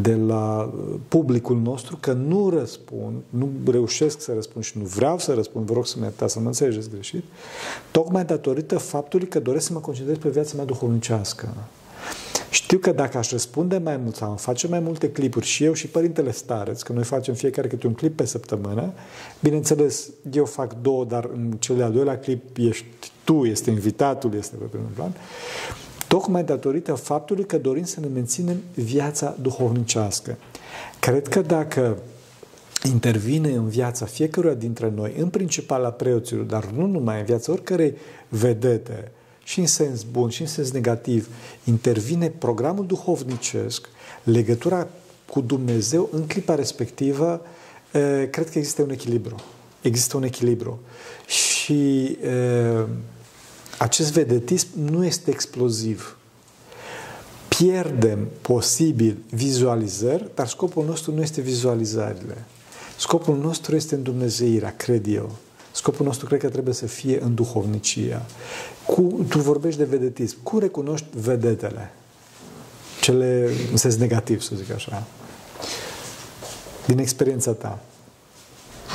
de 0.00 0.14
la 0.14 0.72
publicul 1.08 1.56
nostru 1.56 1.96
că 2.00 2.12
nu 2.12 2.50
răspund, 2.50 3.14
nu 3.28 3.50
reușesc 3.70 4.20
să 4.20 4.32
răspund 4.34 4.64
și 4.64 4.78
nu 4.78 4.84
vreau 4.84 5.18
să 5.18 5.34
răspund, 5.34 5.66
vă 5.66 5.74
rog 5.74 5.86
să-mi 5.86 6.04
iertați, 6.04 6.32
să 6.32 6.40
mă 6.40 6.46
înțelegeți 6.46 6.90
greșit, 6.90 7.24
tocmai 7.90 8.24
datorită 8.24 8.78
faptului 8.78 9.28
că 9.28 9.40
doresc 9.40 9.66
să 9.66 9.72
mă 9.72 9.78
concentrez 9.78 10.16
pe 10.16 10.28
viața 10.28 10.52
mea 10.56 10.64
duhovnicească. 10.64 11.54
Știu 12.50 12.78
că 12.78 12.92
dacă 12.92 13.18
aș 13.18 13.30
răspunde 13.30 13.78
mai 13.78 13.96
mult 13.96 14.14
sau 14.16 14.30
am 14.30 14.36
face 14.36 14.68
mai 14.68 14.80
multe 14.80 15.10
clipuri 15.10 15.46
și 15.46 15.64
eu 15.64 15.72
și 15.72 15.86
Părintele 15.86 16.32
Stareț, 16.32 16.82
că 16.82 16.92
noi 16.92 17.04
facem 17.04 17.34
fiecare 17.34 17.68
câte 17.68 17.86
un 17.86 17.92
clip 17.92 18.16
pe 18.16 18.24
săptămână, 18.24 18.92
bineînțeles, 19.40 20.10
eu 20.32 20.44
fac 20.44 20.80
două, 20.80 21.04
dar 21.04 21.30
în 21.32 21.52
cel 21.58 21.76
de-al 21.76 21.92
doilea 21.92 22.18
clip 22.18 22.56
ești 22.56 22.86
tu, 23.24 23.44
este 23.44 23.70
invitatul, 23.70 24.34
este 24.34 24.56
pe 24.56 24.64
primul 24.64 24.90
plan, 24.94 25.14
tocmai 26.08 26.44
datorită 26.44 26.94
faptului 26.94 27.46
că 27.46 27.58
dorim 27.58 27.84
să 27.84 28.00
ne 28.00 28.06
menținem 28.06 28.56
viața 28.74 29.36
duhovnicească. 29.40 30.36
Cred 31.00 31.28
că 31.28 31.40
dacă 31.40 31.96
intervine 32.84 33.48
în 33.48 33.68
viața 33.68 34.06
fiecăruia 34.06 34.54
dintre 34.54 34.92
noi, 34.94 35.14
în 35.18 35.28
principal 35.28 35.84
a 35.84 35.90
preoților, 35.90 36.44
dar 36.44 36.64
nu 36.64 36.86
numai 36.86 37.18
în 37.18 37.24
viața 37.24 37.52
oricărei 37.52 37.94
vedete, 38.28 39.10
și 39.44 39.60
în 39.60 39.66
sens 39.66 40.02
bun 40.02 40.28
și 40.28 40.40
în 40.40 40.46
sens 40.46 40.70
negativ, 40.72 41.28
intervine 41.64 42.28
programul 42.28 42.86
duhovnicesc, 42.86 43.88
legătura 44.22 44.86
cu 45.30 45.40
Dumnezeu 45.40 46.08
în 46.12 46.26
clipa 46.26 46.54
respectivă, 46.54 47.40
cred 48.30 48.50
că 48.50 48.58
există 48.58 48.82
un 48.82 48.90
echilibru. 48.90 49.36
Există 49.80 50.16
un 50.16 50.22
echilibru. 50.22 50.80
Și 51.26 52.18
acest 53.78 54.12
vedetism 54.12 54.68
nu 54.74 55.04
este 55.04 55.30
exploziv. 55.30 56.16
Pierdem 57.48 58.28
posibil 58.40 59.16
vizualizări, 59.30 60.30
dar 60.34 60.48
scopul 60.48 60.84
nostru 60.84 61.14
nu 61.14 61.22
este 61.22 61.40
vizualizările. 61.40 62.44
Scopul 62.98 63.36
nostru 63.36 63.76
este 63.76 63.94
în 63.94 64.02
Dumnezeirea, 64.02 64.74
cred 64.76 65.06
eu. 65.06 65.32
Scopul 65.72 66.06
nostru 66.06 66.26
cred 66.26 66.40
că 66.40 66.48
trebuie 66.48 66.74
să 66.74 66.86
fie 66.86 67.22
în 67.22 67.34
duhovnicia. 67.34 68.26
Cu, 68.86 69.24
tu 69.28 69.38
vorbești 69.38 69.78
de 69.78 69.84
vedetism. 69.84 70.36
Cum 70.42 70.58
recunoști 70.58 71.06
vedetele? 71.10 71.92
Cele 73.00 73.50
în 73.70 73.76
sens 73.76 73.96
negativ, 73.96 74.40
să 74.40 74.54
zic 74.56 74.70
așa. 74.70 75.06
Din 76.86 76.98
experiența 76.98 77.52
ta. 77.52 77.78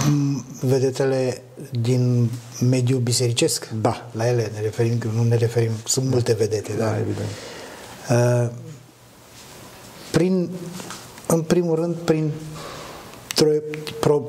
Mm, 0.09 0.45
vedetele 0.61 1.41
din 1.71 2.29
mediul 2.59 2.99
bisericesc? 2.99 3.69
Da. 3.81 4.09
La 4.11 4.27
ele 4.27 4.51
ne 4.53 4.61
referim, 4.61 4.97
că 4.97 5.07
nu 5.15 5.23
ne 5.23 5.35
referim, 5.35 5.71
sunt 5.85 6.05
da. 6.05 6.11
multe 6.11 6.33
vedete. 6.33 6.73
Da, 6.73 6.85
da. 6.85 6.97
evident. 6.99 7.29
Uh, 8.09 8.49
prin, 10.11 10.49
în 11.27 11.41
primul 11.41 11.75
rând, 11.75 11.95
prin 11.95 12.31
pro, 13.99 14.21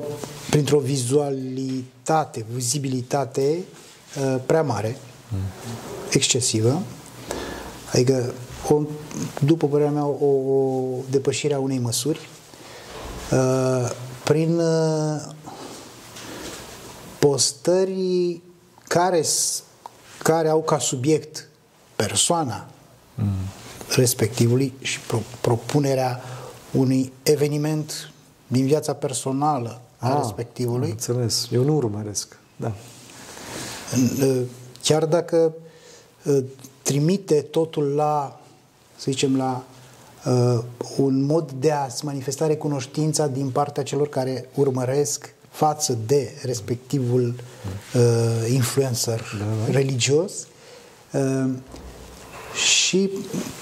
printr-o 0.49 0.79
vizualitate, 0.79 2.45
vizibilitate 2.53 3.57
uh, 4.17 4.41
prea 4.45 4.61
mare, 4.61 4.97
mm. 5.29 5.39
excesivă, 6.11 6.81
adică, 7.93 8.33
o, 8.69 8.81
după 9.45 9.67
părerea 9.67 9.91
mea, 9.91 10.05
o, 10.05 10.25
o 10.25 10.95
depășire 11.09 11.53
a 11.53 11.59
unei 11.59 11.79
măsuri, 11.79 12.29
uh, 13.31 13.91
prin 14.23 14.59
uh, 14.59 15.21
postări 17.27 18.41
care, 18.87 19.23
care 20.23 20.49
au 20.49 20.61
ca 20.61 20.79
subiect 20.79 21.47
persoana 21.95 22.67
mm. 23.15 23.25
respectivului 23.95 24.73
și 24.81 24.99
pro, 24.99 25.19
propunerea 25.41 26.21
unui 26.71 27.13
eveniment 27.23 28.11
din 28.47 28.65
viața 28.65 28.93
personală 28.93 29.81
a 29.97 30.09
ah, 30.09 30.17
respectivului. 30.21 30.89
Înțeles. 30.89 31.47
Eu 31.51 31.63
nu 31.63 31.75
urmăresc. 31.75 32.37
Da. 32.55 32.73
Chiar 34.83 35.05
dacă 35.05 35.53
trimite 36.81 37.41
totul 37.41 37.83
la, 37.83 38.39
să 38.95 39.11
zicem, 39.11 39.37
la 39.37 39.63
uh, 40.25 40.63
un 40.97 41.21
mod 41.21 41.51
de 41.51 41.71
a-ți 41.71 42.05
manifesta 42.05 42.47
recunoștința 42.47 43.27
din 43.27 43.49
partea 43.49 43.83
celor 43.83 44.09
care 44.09 44.49
urmăresc 44.55 45.33
față 45.53 45.97
de 46.05 46.31
respectivul 46.41 47.35
uh, 47.95 48.51
influencer 48.51 49.21
da, 49.39 49.45
da. 49.65 49.71
religios 49.71 50.47
uh, 51.11 51.49
și 52.53 53.09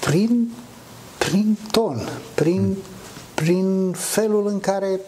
prin, 0.00 0.52
prin 1.18 1.58
ton, 1.70 2.08
prin, 2.34 2.60
mm. 2.60 2.76
prin 3.34 3.92
felul 3.96 4.46
în 4.46 4.60
care 4.60 5.00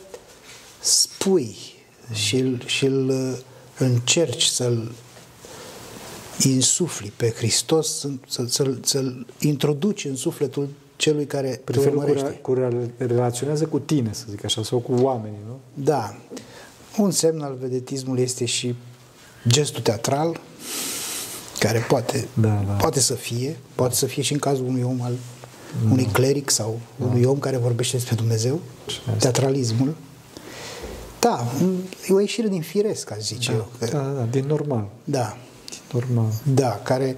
spui 0.81 1.57
și 2.13 2.37
îl, 2.37 2.63
și 2.67 2.85
îl 2.85 3.13
încerci 3.79 4.45
să-l 4.45 4.93
insufli 6.43 7.13
pe 7.17 7.31
Hristos, 7.31 7.99
să, 7.99 8.45
să, 8.49 8.75
să-l 8.83 9.27
introduci 9.39 10.05
în 10.05 10.17
sufletul 10.17 10.69
celui 10.97 11.27
care 11.27 11.61
Prin 11.65 11.81
te 11.81 11.89
urmărește. 11.89 12.31
Cu, 12.43 12.53
cu 12.53 12.73
relaționează 12.97 13.67
cu 13.67 13.79
tine, 13.79 14.13
să 14.13 14.25
zic 14.31 14.45
așa, 14.45 14.63
sau 14.63 14.79
cu 14.79 14.93
oamenii, 14.93 15.39
nu? 15.47 15.59
Da. 15.85 16.17
Un 16.99 17.11
semn 17.11 17.43
al 17.43 17.57
vedetismului 17.61 18.23
este 18.23 18.45
și 18.45 18.75
gestul 19.49 19.83
teatral, 19.83 20.41
care 21.59 21.79
poate, 21.79 22.29
da, 22.35 22.63
da. 22.67 22.73
poate 22.73 23.01
să 23.01 23.15
fie, 23.15 23.57
poate 23.75 23.95
să 23.95 24.07
fie 24.07 24.23
și 24.23 24.33
în 24.33 24.39
cazul 24.39 24.67
unui 24.67 24.83
om 24.83 25.01
al 25.03 25.13
unui 25.91 26.05
cleric 26.13 26.51
sau 26.51 26.81
da. 26.97 27.05
unui 27.05 27.25
om 27.25 27.39
care 27.39 27.57
vorbește 27.57 27.97
despre 27.97 28.15
Dumnezeu, 28.15 28.61
teatralismul. 29.19 29.95
Da, 31.21 31.45
e 32.09 32.13
o 32.13 32.21
ieșire 32.21 32.49
din 32.49 32.63
firesc, 32.63 33.11
aș 33.11 33.21
zice 33.21 33.51
da, 33.51 33.57
eu. 33.57 33.69
Că... 33.79 33.87
Da, 33.87 34.13
da, 34.17 34.23
din 34.31 34.47
normal. 34.47 34.89
Da. 35.05 35.37
Din 35.69 35.81
normal. 35.93 36.33
Da, 36.55 36.81
care... 36.83 37.17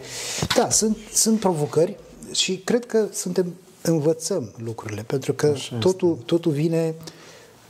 Da, 0.56 0.70
sunt, 0.70 0.96
sunt 1.12 1.40
provocări 1.40 1.96
și 2.32 2.56
cred 2.64 2.86
că 2.86 3.06
suntem 3.12 3.54
învățăm 3.82 4.52
lucrurile, 4.64 5.02
pentru 5.02 5.32
că 5.32 5.54
totul, 5.78 6.18
totul 6.26 6.52
vine 6.52 6.94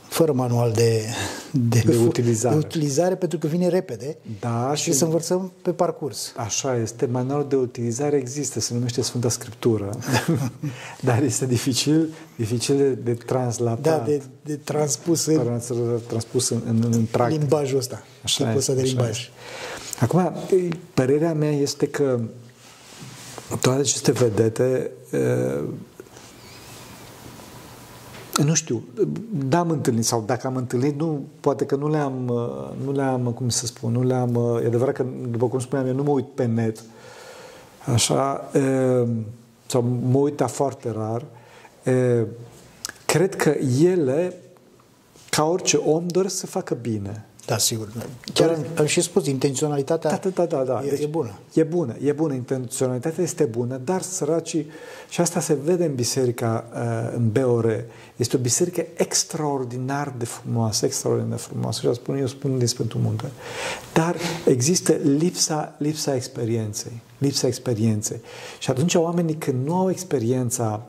fără 0.09 0.31
manual 0.31 0.71
de, 0.71 1.05
de, 1.51 1.83
de, 1.85 1.97
utilizare. 1.97 2.55
de 2.55 2.65
utilizare, 2.65 3.15
pentru 3.15 3.37
că 3.37 3.47
vine 3.47 3.67
repede 3.67 4.17
da, 4.39 4.71
și, 4.75 4.83
și 4.83 4.91
să 4.91 5.03
învățăm 5.03 5.51
pe 5.61 5.71
parcurs. 5.71 6.33
Așa 6.37 6.75
este. 6.75 7.05
Manualul 7.05 7.47
de 7.49 7.55
utilizare 7.55 8.17
există, 8.17 8.59
se 8.59 8.73
numește 8.73 9.01
Sfânta 9.01 9.29
Scriptură, 9.29 9.89
dar 11.07 11.23
este 11.23 11.45
dificil, 11.45 12.13
dificil 12.35 12.77
de, 12.77 12.89
de 12.89 13.13
translatat. 13.13 13.99
Da, 13.99 14.03
de, 14.05 14.21
de 14.43 14.55
transpus 14.55 15.25
în, 15.25 15.61
transpus 16.07 16.49
în, 16.49 16.61
în, 16.67 16.87
în 16.91 17.05
practic. 17.11 17.39
limbajul 17.39 17.77
ăsta, 17.77 18.03
așa 18.23 18.43
tipul 18.43 18.59
ăsta 18.59 18.73
de 18.73 18.81
limbaj. 18.81 19.29
Acum, 19.99 20.33
părerea 20.93 21.33
mea 21.33 21.51
este 21.51 21.87
că 21.87 22.19
toate 23.61 23.79
aceste 23.79 24.11
vedete 24.11 24.91
nu 28.43 28.53
știu, 28.53 28.83
da 29.31 29.59
am 29.59 29.69
întâlnit 29.69 30.05
sau 30.05 30.23
dacă 30.25 30.47
am 30.47 30.55
întâlnit, 30.55 30.99
nu, 30.99 31.23
poate 31.39 31.65
că 31.65 31.75
nu 31.75 31.89
le-am, 31.89 32.31
nu 32.83 32.91
le-am, 32.91 33.31
cum 33.31 33.49
să 33.49 33.65
spun, 33.65 33.91
nu 33.91 34.03
le-am, 34.03 34.59
e 34.63 34.65
adevărat 34.65 34.95
că, 34.95 35.05
după 35.29 35.47
cum 35.47 35.59
spuneam, 35.59 35.87
eu 35.87 35.93
nu 35.93 36.03
mă 36.03 36.09
uit 36.09 36.27
pe 36.27 36.45
net, 36.45 36.83
așa, 37.93 38.49
sau 39.65 39.81
mă 40.11 40.17
uit 40.17 40.43
foarte 40.47 40.91
rar, 40.91 41.25
cred 43.05 43.35
că 43.35 43.55
ele, 43.81 44.33
ca 45.29 45.43
orice 45.43 45.77
om, 45.77 46.07
doresc 46.07 46.37
să 46.37 46.47
facă 46.47 46.77
bine. 46.81 47.26
Da, 47.47 47.57
sigur. 47.57 47.87
Chiar 48.33 48.49
am, 48.49 48.65
am 48.77 48.85
și 48.85 49.01
spus, 49.01 49.27
intenționalitatea 49.27 50.09
da, 50.09 50.29
da, 50.29 50.45
da, 50.45 50.45
da, 50.45 50.63
da. 50.63 50.85
E, 50.85 50.89
deci, 50.89 51.03
e 51.03 51.05
bună. 51.05 51.39
E 51.53 51.63
bună, 51.63 51.95
e 52.03 52.11
bună, 52.11 52.33
intenționalitatea 52.33 53.23
este 53.23 53.43
bună, 53.43 53.81
dar 53.83 54.01
săracii, 54.01 54.69
și 55.09 55.21
asta 55.21 55.39
se 55.39 55.57
vede 55.63 55.85
în 55.85 55.95
biserica, 55.95 56.67
uh, 56.73 57.13
în 57.15 57.31
BOR, 57.31 57.83
este 58.15 58.35
o 58.35 58.39
biserică 58.39 58.85
extraordinar 58.95 60.13
de 60.17 60.25
frumoasă, 60.25 60.85
extraordinar 60.85 61.37
de 61.37 61.43
frumoasă, 61.43 61.81
și 61.81 61.93
spun, 61.93 62.17
eu 62.17 62.27
spun 62.27 62.57
din 62.57 62.67
Sfântul 62.67 62.99
Munte. 62.99 63.31
Dar 63.93 64.15
există 64.45 64.93
lipsa, 64.93 65.75
lipsa 65.77 66.15
experienței, 66.15 67.01
lipsa 67.17 67.47
experienței. 67.47 68.21
Și 68.59 68.69
atunci 68.69 68.95
oamenii 68.95 69.35
când 69.35 69.65
nu 69.65 69.75
au 69.75 69.89
experiența, 69.89 70.87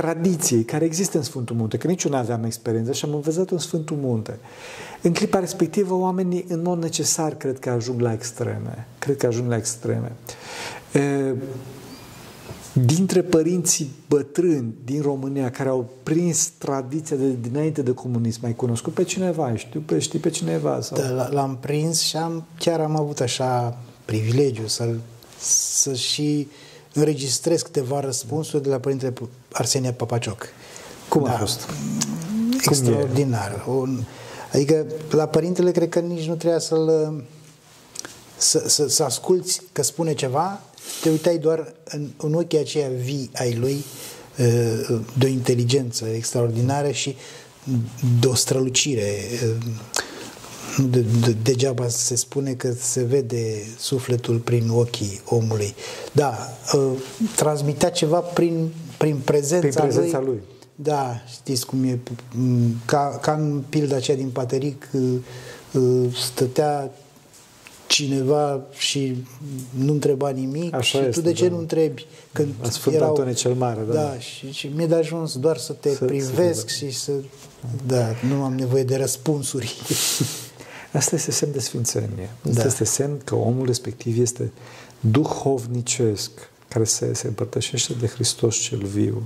tradiției 0.00 0.62
care 0.62 0.84
există 0.84 1.16
în 1.16 1.22
Sfântul 1.22 1.56
Munte, 1.56 1.76
că 1.76 1.86
nici 1.86 2.02
eu 2.02 2.10
nu 2.10 2.16
aveam 2.16 2.44
experiență 2.44 2.92
și 2.92 3.04
am 3.04 3.14
învățat 3.14 3.50
în 3.50 3.58
Sfântul 3.58 3.96
Munte. 3.96 4.38
În 5.02 5.12
clipa 5.12 5.38
respectivă, 5.38 5.94
oamenii, 5.94 6.44
în 6.48 6.62
mod 6.62 6.82
necesar, 6.82 7.34
cred 7.34 7.58
că 7.58 7.70
ajung 7.70 8.00
la 8.00 8.12
extreme. 8.12 8.86
Cred 8.98 9.16
că 9.16 9.26
ajung 9.26 9.48
la 9.48 9.56
extreme. 9.56 10.12
Dintre 12.72 13.22
părinții 13.22 13.90
bătrâni 14.08 14.74
din 14.84 15.02
România 15.02 15.50
care 15.50 15.68
au 15.68 15.88
prins 16.02 16.50
tradiția 16.58 17.16
de 17.16 17.36
dinainte 17.40 17.82
de 17.82 17.92
comunism, 17.92 18.44
ai 18.44 18.54
cunoscut 18.54 18.92
pe 18.92 19.04
cineva? 19.04 19.56
Știu 19.56 19.80
pe, 19.80 19.98
știi 19.98 20.18
pe 20.18 20.30
cineva? 20.30 20.80
Sau? 20.80 20.98
Da, 20.98 21.28
l-am 21.28 21.58
prins 21.60 22.00
și 22.00 22.16
am, 22.16 22.44
chiar 22.58 22.80
am 22.80 22.96
avut 22.96 23.20
așa 23.20 23.78
privilegiu 24.04 24.66
să, 24.66 24.94
să 25.38 25.94
și 25.94 26.48
înregistrez 26.94 27.62
câteva 27.62 28.00
răspunsuri 28.00 28.62
de 28.62 28.68
la 28.68 28.78
Părintele 28.78 29.12
Arsenia 29.54 29.92
Papacioc. 29.92 30.46
Cum 31.08 31.24
da, 31.24 31.34
a 31.34 31.38
fost? 31.38 31.68
Extraordinar. 32.62 33.64
Un, 33.68 34.02
adică 34.52 34.86
la 35.10 35.26
Părintele 35.26 35.70
cred 35.70 35.88
că 35.88 35.98
nici 35.98 36.26
nu 36.26 36.34
trebuia 36.34 36.58
să-l 36.58 37.22
să, 38.36 38.64
să, 38.66 38.88
să 38.88 39.02
asculți 39.02 39.60
că 39.72 39.82
spune 39.82 40.14
ceva, 40.14 40.60
te 41.02 41.10
uitai 41.10 41.38
doar 41.38 41.72
în, 41.84 42.08
în 42.16 42.34
ochii 42.34 42.58
aceia 42.58 42.88
vii 42.88 43.30
ai 43.34 43.54
lui 43.54 43.84
uh, 44.38 45.00
de 45.18 45.26
o 45.26 45.28
inteligență 45.28 46.04
extraordinară 46.06 46.90
și 46.90 47.16
de 48.20 48.26
o 48.26 48.34
strălucire. 48.34 49.14
Uh, 49.32 49.66
de, 50.90 51.04
de, 51.20 51.36
degeaba 51.42 51.88
se 51.88 52.16
spune 52.16 52.52
că 52.52 52.72
se 52.80 53.02
vede 53.02 53.66
sufletul 53.78 54.38
prin 54.38 54.68
ochii 54.68 55.20
omului. 55.24 55.74
Da, 56.12 56.52
uh, 56.74 56.90
transmitea 57.36 57.90
ceva 57.90 58.18
prin, 58.18 58.72
prin 59.04 59.20
prezența, 59.24 59.66
prin 59.66 59.80
prezența 59.80 60.18
lui. 60.18 60.28
lui. 60.28 60.42
Da, 60.74 61.22
știți 61.26 61.66
cum 61.66 61.84
e, 61.84 61.98
ca, 62.84 63.18
ca 63.22 63.32
în 63.32 63.62
pilda 63.68 63.96
aceea 63.96 64.16
din 64.16 64.28
Pateric, 64.28 64.88
stătea 66.14 66.90
cineva 67.86 68.60
și 68.72 69.24
nu 69.70 69.92
întreba 69.92 70.28
nimic 70.28 70.74
Așa 70.74 70.98
și 70.98 71.04
este, 71.04 71.10
tu 71.10 71.20
de 71.20 71.32
ce 71.32 71.48
da. 71.48 71.54
nu 71.54 71.58
întrebi? 71.58 72.06
Când 72.32 72.54
La 72.62 72.70
Sfântul 72.70 73.00
erau, 73.00 73.08
Antonie 73.08 73.32
cel 73.32 73.54
Mare, 73.54 73.80
da. 73.86 73.92
Da, 73.92 74.18
și, 74.18 74.52
și 74.52 74.70
mi-e 74.74 74.86
de 74.86 74.94
ajuns 74.94 75.38
doar 75.38 75.56
să 75.56 75.72
te 75.72 75.94
să, 75.94 76.04
privesc 76.04 76.68
să, 76.68 76.74
și 76.76 76.90
să... 76.90 77.12
Da, 77.86 78.06
nu 78.28 78.42
am 78.42 78.54
nevoie 78.54 78.84
de 78.84 78.96
răspunsuri. 78.96 79.74
Asta 80.92 81.14
este 81.14 81.30
semn 81.30 81.52
de 81.52 81.60
sfințenie. 81.60 82.30
Asta 82.44 82.60
da. 82.60 82.66
este 82.66 82.84
semn 82.84 83.20
că 83.24 83.34
omul 83.34 83.66
respectiv 83.66 84.20
este 84.20 84.52
duhovnicesc, 85.00 86.30
care 86.68 86.84
se, 86.84 87.14
se 87.14 87.26
împărtășește 87.26 87.92
de 87.92 88.06
Hristos 88.06 88.56
cel 88.56 88.84
viu. 88.84 89.22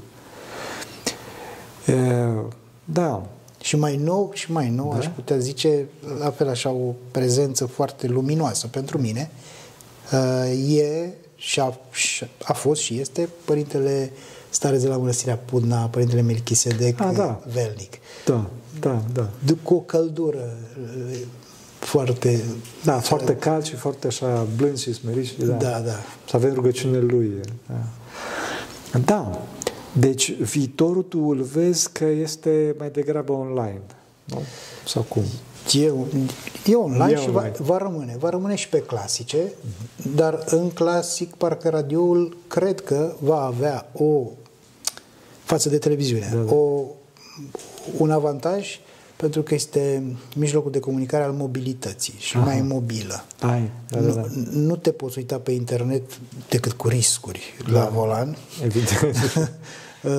E, 1.87 1.95
da, 2.85 3.27
și 3.61 3.77
mai 3.77 3.97
nou 3.97 4.31
și 4.35 4.53
mai 4.53 4.69
nou, 4.69 4.93
da? 4.93 4.99
aș 4.99 5.07
putea 5.07 5.39
zice, 5.39 5.87
la 6.19 6.31
fel 6.31 6.49
așa, 6.49 6.71
o 6.71 6.95
prezență 7.11 7.67
foarte 7.67 8.07
luminoasă 8.07 8.67
pentru 8.67 8.99
mine, 8.99 9.31
uh, 10.13 10.77
e 10.77 11.15
și 11.37 11.61
a, 11.61 11.79
a 12.45 12.53
fost 12.53 12.81
și 12.81 12.99
este 12.99 13.29
Părintele 13.45 14.13
Stare 14.51 14.79
de 14.79 14.89
la 14.89 14.97
Mănăstirea 14.97 15.37
Pudna, 15.37 15.87
Părintele 15.87 16.21
Melchisedec 16.21 17.01
a, 17.01 17.13
da. 17.13 17.43
Velnic. 17.53 17.99
Da, 18.25 18.51
da, 18.81 19.03
da. 19.13 19.29
Cu 19.63 19.75
o 19.75 19.81
căldură 19.81 20.57
uh, 21.11 21.19
foarte... 21.89 22.45
Da, 22.85 22.99
foarte 22.99 23.37
cald 23.37 23.65
și 23.65 23.75
foarte 23.75 24.07
așa 24.07 24.47
blând 24.57 24.79
și 24.79 24.93
smerit. 24.93 25.27
Și, 25.27 25.35
da, 25.39 25.53
da, 25.53 25.79
da. 25.79 25.97
Să 26.29 26.37
avem 26.37 26.55
rugăciunile 26.55 27.01
lui. 27.01 27.33
Da. 27.67 28.99
da. 28.99 29.41
Deci 29.93 30.33
viitorul 30.33 31.03
tu 31.03 31.19
îl 31.19 31.43
vezi 31.43 31.93
că 31.93 32.05
este 32.05 32.75
mai 32.79 32.91
degrabă 32.91 33.33
online, 33.33 33.81
nu? 34.25 34.43
Sau 34.87 35.03
cum? 35.03 35.23
E, 35.73 35.93
e 36.67 36.75
online 36.75 37.13
e 37.13 37.17
și 37.17 37.29
online. 37.29 37.53
Va, 37.59 37.65
va 37.65 37.79
rămâne. 37.79 38.17
Va 38.19 38.29
rămâne 38.29 38.55
și 38.55 38.69
pe 38.69 38.83
clasice, 38.83 39.39
uh-huh. 39.47 40.15
dar 40.15 40.45
în 40.47 40.71
clasic 40.71 41.35
parcă 41.35 41.69
radioul 41.69 42.37
cred 42.49 42.81
că 42.81 43.15
va 43.19 43.41
avea 43.45 43.89
o 43.93 44.23
față 45.45 45.69
de 45.69 45.79
televiziune, 45.79 46.31
da, 46.35 46.41
da. 46.41 46.55
O, 46.55 46.85
un 47.97 48.11
avantaj 48.11 48.81
pentru 49.19 49.43
că 49.43 49.55
este 49.55 50.03
mijlocul 50.37 50.71
de 50.71 50.81
comunicare 50.81 51.25
al 51.25 51.33
mobilității 51.33 52.15
și 52.19 52.37
Aha. 52.37 52.45
mai 52.45 52.61
mobilă. 52.61 53.25
Ai, 53.41 53.71
da, 53.91 54.01
da, 54.01 54.13
da. 54.13 54.21
Nu, 54.21 54.61
nu 54.61 54.77
te 54.77 54.91
poți 54.91 55.19
uita 55.19 55.39
pe 55.39 55.51
internet 55.51 56.19
decât 56.49 56.73
cu 56.73 56.89
riscuri 56.89 57.43
da. 57.73 57.79
la 57.79 57.89
volan. 57.89 58.37
Evident. 58.65 59.17
Uh, 60.03 60.13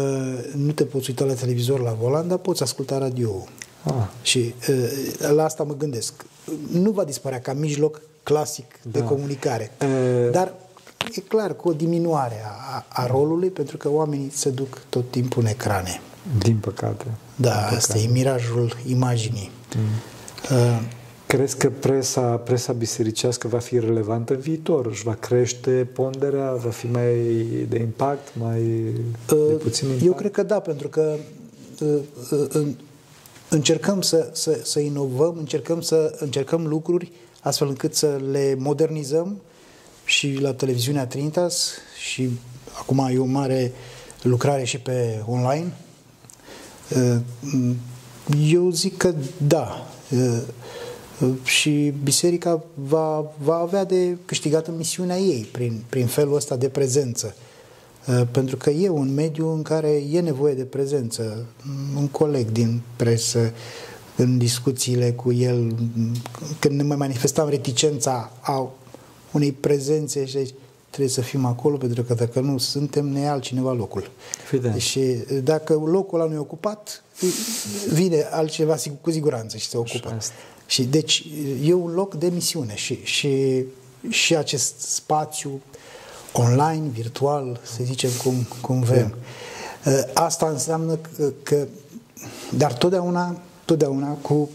nu 0.55 0.71
te 0.71 0.83
poți 0.83 1.09
uita 1.09 1.25
la 1.25 1.33
televizor 1.33 1.81
la 1.81 1.91
volan, 1.91 2.27
dar 2.27 2.37
poți 2.37 2.63
asculta 2.63 2.97
radio. 2.97 3.47
Ah. 3.83 3.93
Și 4.21 4.53
uh, 4.69 5.29
la 5.31 5.43
asta 5.43 5.63
mă 5.63 5.73
gândesc. 5.73 6.25
Nu 6.71 6.91
va 6.91 7.03
dispărea 7.03 7.39
ca 7.39 7.53
mijloc 7.53 8.01
clasic 8.23 8.79
de 8.91 8.99
da. 8.99 9.05
comunicare, 9.05 9.71
uh. 9.81 10.31
dar 10.31 10.53
e 11.15 11.19
clar 11.19 11.55
cu 11.55 11.69
o 11.69 11.73
diminuare 11.73 12.43
a, 12.45 12.85
a 12.89 13.07
rolului, 13.07 13.49
pentru 13.49 13.77
că 13.77 13.89
oamenii 13.89 14.29
se 14.33 14.49
duc 14.49 14.81
tot 14.89 15.11
timpul 15.11 15.41
în 15.41 15.47
ecrane. 15.47 16.01
Din 16.37 16.57
păcate. 16.57 17.05
Da, 17.35 17.49
Din 17.49 17.59
păcate. 17.59 17.75
asta 17.75 17.97
e 17.97 18.07
mirajul 18.07 18.77
imaginii. 18.87 19.51
Mm. 19.77 20.57
Uh, 20.57 20.81
Crezi 21.29 21.57
că 21.57 21.69
presa, 21.69 22.21
presa 22.21 22.73
bisericească 22.73 23.47
va 23.47 23.59
fi 23.59 23.79
relevantă 23.79 24.33
în 24.33 24.39
viitor? 24.39 24.85
Își 24.85 25.03
va 25.03 25.13
crește 25.13 25.87
ponderea? 25.93 26.53
Va 26.53 26.69
fi 26.69 26.87
mai 26.87 27.13
de 27.69 27.79
impact? 27.79 28.27
Mai 28.39 28.61
de 29.27 29.35
uh, 29.35 29.55
puțin 29.61 29.87
impact? 29.87 30.05
Eu 30.05 30.13
cred 30.13 30.31
că 30.31 30.43
da, 30.43 30.59
pentru 30.59 30.87
că 30.87 31.15
uh, 31.79 31.99
uh, 32.31 32.67
încercăm 33.49 34.01
să, 34.01 34.29
să, 34.31 34.59
să 34.63 34.79
inovăm, 34.79 35.35
încercăm 35.37 35.81
să 35.81 36.15
încercăm 36.19 36.67
lucruri 36.67 37.11
astfel 37.41 37.67
încât 37.67 37.95
să 37.95 38.19
le 38.31 38.55
modernizăm 38.57 39.41
și 40.05 40.37
la 40.41 40.53
televiziunea 40.53 41.07
Trinitas 41.07 41.71
și 42.07 42.29
acum 42.79 43.09
e 43.11 43.17
o 43.17 43.25
mare 43.25 43.71
lucrare 44.21 44.63
și 44.63 44.79
pe 44.79 45.23
online. 45.27 45.73
Eu 48.37 48.69
zic 48.69 48.97
că 48.97 49.13
da, 49.47 49.87
și 51.43 51.93
biserica 52.03 52.63
va, 52.73 53.31
va 53.43 53.55
avea 53.55 53.83
de 53.85 54.17
câștigat 54.25 54.67
în 54.67 54.77
misiunea 54.77 55.17
ei 55.17 55.49
prin, 55.51 55.83
prin 55.89 56.05
felul 56.05 56.35
ăsta 56.35 56.55
de 56.55 56.69
prezență. 56.69 57.35
Uh, 58.07 58.21
pentru 58.31 58.57
că 58.57 58.69
e 58.69 58.89
un 58.89 59.13
mediu 59.13 59.53
în 59.53 59.61
care 59.61 60.03
e 60.11 60.19
nevoie 60.19 60.53
de 60.53 60.63
prezență. 60.63 61.45
Un 61.97 62.07
coleg 62.07 62.51
din 62.51 62.81
presă, 62.95 63.53
în 64.15 64.37
discuțiile 64.37 65.11
cu 65.11 65.31
el, 65.31 65.75
când 66.59 66.75
ne 66.75 66.83
mai 66.83 66.97
manifestam 66.97 67.49
reticența 67.49 68.31
a 68.41 68.71
unei 69.31 69.51
prezențe 69.51 70.25
și 70.25 70.53
trebuie 70.89 71.13
să 71.13 71.21
fim 71.21 71.45
acolo, 71.45 71.77
pentru 71.77 72.03
că 72.03 72.13
dacă 72.13 72.39
nu 72.39 72.57
suntem, 72.57 73.07
ne 73.07 73.27
altcineva 73.27 73.71
locul. 73.71 74.11
Evident. 74.51 74.81
Și 74.81 75.01
dacă 75.43 75.73
locul 75.73 76.19
ăla 76.19 76.29
nu 76.29 76.35
e 76.35 76.37
ocupat, 76.37 77.03
vine 77.91 78.27
altceva 78.31 78.75
cu 79.01 79.11
siguranță 79.11 79.57
și 79.57 79.67
se 79.67 79.77
ocupă. 79.77 80.17
Și 80.65 80.83
deci 80.83 81.25
e 81.63 81.73
un 81.73 81.91
loc 81.91 82.15
de 82.15 82.27
misiune 82.27 82.75
și, 82.75 82.99
și, 83.03 83.63
și 84.09 84.35
acest 84.35 84.79
spațiu 84.79 85.61
online, 86.31 86.87
virtual, 86.91 87.59
să 87.63 87.83
zicem 87.83 88.09
cum, 88.23 88.47
cum 88.61 88.81
vrem. 88.81 89.15
Da. 89.83 89.91
Asta 90.13 90.49
înseamnă 90.49 90.95
că, 90.95 91.31
că 91.43 91.67
dar 92.57 92.73
totdeauna, 92.73 93.41
totdeauna 93.65 94.07
cu, 94.07 94.49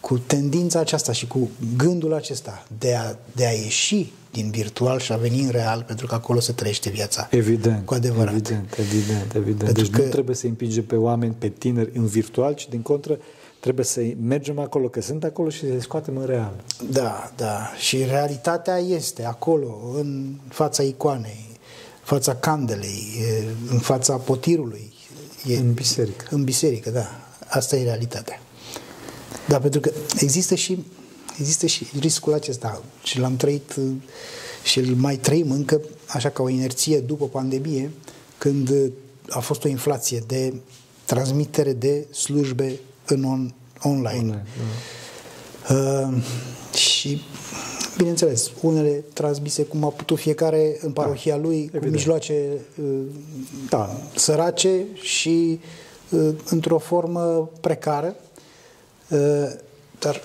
cu 0.00 0.18
tendința 0.18 0.78
aceasta 0.78 1.12
și 1.12 1.26
cu 1.26 1.50
gândul 1.76 2.14
acesta 2.14 2.66
de 2.78 2.94
a, 2.94 3.16
de 3.32 3.46
a 3.46 3.50
ieși 3.50 4.12
din 4.32 4.50
virtual 4.50 4.98
și 4.98 5.12
a 5.12 5.16
veni 5.16 5.40
în 5.40 5.50
real, 5.50 5.84
pentru 5.86 6.06
că 6.06 6.14
acolo 6.14 6.40
se 6.40 6.52
trăiește 6.52 6.90
viața. 6.90 7.28
Evident. 7.30 7.86
Cu 7.86 7.94
adevărat. 7.94 8.32
Evident, 8.32 8.76
evident, 8.78 9.34
evident. 9.34 9.64
Pentru 9.64 9.82
deci 9.82 9.92
că... 9.92 10.02
nu 10.02 10.08
trebuie 10.08 10.36
să 10.36 10.46
împingem 10.46 10.84
pe 10.84 10.96
oameni, 10.96 11.34
pe 11.38 11.48
tineri 11.48 11.90
în 11.94 12.06
virtual, 12.06 12.54
ci 12.54 12.68
din 12.68 12.82
contră 12.82 13.18
Trebuie 13.60 13.84
să 13.84 14.00
mergem 14.22 14.58
acolo, 14.58 14.88
că 14.88 15.00
sunt 15.00 15.24
acolo 15.24 15.48
și 15.48 15.58
să-i 15.58 15.80
scoatem 15.80 16.16
în 16.16 16.26
real. 16.26 16.64
Da, 16.90 17.32
da. 17.36 17.70
Și 17.78 18.04
realitatea 18.04 18.76
este 18.78 19.24
acolo, 19.24 19.78
în 19.94 20.34
fața 20.48 20.82
icoanei, 20.82 21.48
fața 22.02 22.34
candelei, 22.34 23.04
în 23.70 23.78
fața 23.78 24.16
potirului. 24.16 24.92
E, 25.46 25.56
în 25.56 25.72
biserică. 25.72 26.26
În 26.30 26.44
biserică, 26.44 26.90
da. 26.90 27.06
Asta 27.48 27.76
e 27.76 27.82
realitatea. 27.82 28.40
Da, 29.50 29.58
pentru 29.58 29.80
că 29.80 29.90
există 30.18 30.54
și, 30.54 30.84
există 31.38 31.66
și 31.66 31.86
riscul 31.98 32.32
acesta 32.32 32.82
și 33.02 33.18
l-am 33.18 33.36
trăit 33.36 33.74
și 34.62 34.78
îl 34.78 34.94
mai 34.94 35.16
trăim 35.16 35.50
încă 35.50 35.80
așa 36.06 36.28
ca 36.28 36.42
o 36.42 36.48
inerție 36.48 36.98
după 36.98 37.24
pandemie, 37.24 37.90
când 38.38 38.72
a 39.28 39.38
fost 39.38 39.64
o 39.64 39.68
inflație 39.68 40.22
de 40.26 40.54
transmitere 41.04 41.72
de 41.72 42.06
slujbe 42.10 42.80
în 43.06 43.24
on, 43.24 43.54
online. 43.82 44.18
online 44.18 44.46
da. 45.68 45.74
uh, 45.74 46.22
și 46.74 47.22
bineînțeles, 47.96 48.50
unele 48.60 49.04
transmise 49.12 49.62
cum 49.62 49.84
a 49.84 49.88
putut 49.88 50.18
fiecare 50.18 50.76
în 50.80 50.92
parohia 50.92 51.36
da, 51.36 51.42
lui, 51.42 51.58
evident. 51.58 51.82
cu 51.82 51.88
mijloace 51.88 52.50
uh, 52.82 53.00
da. 53.68 54.00
sărace 54.16 54.84
și 54.94 55.60
uh, 56.10 56.28
într-o 56.50 56.78
formă 56.78 57.50
precară, 57.60 58.14
uh, 58.16 58.29
dar 59.98 60.20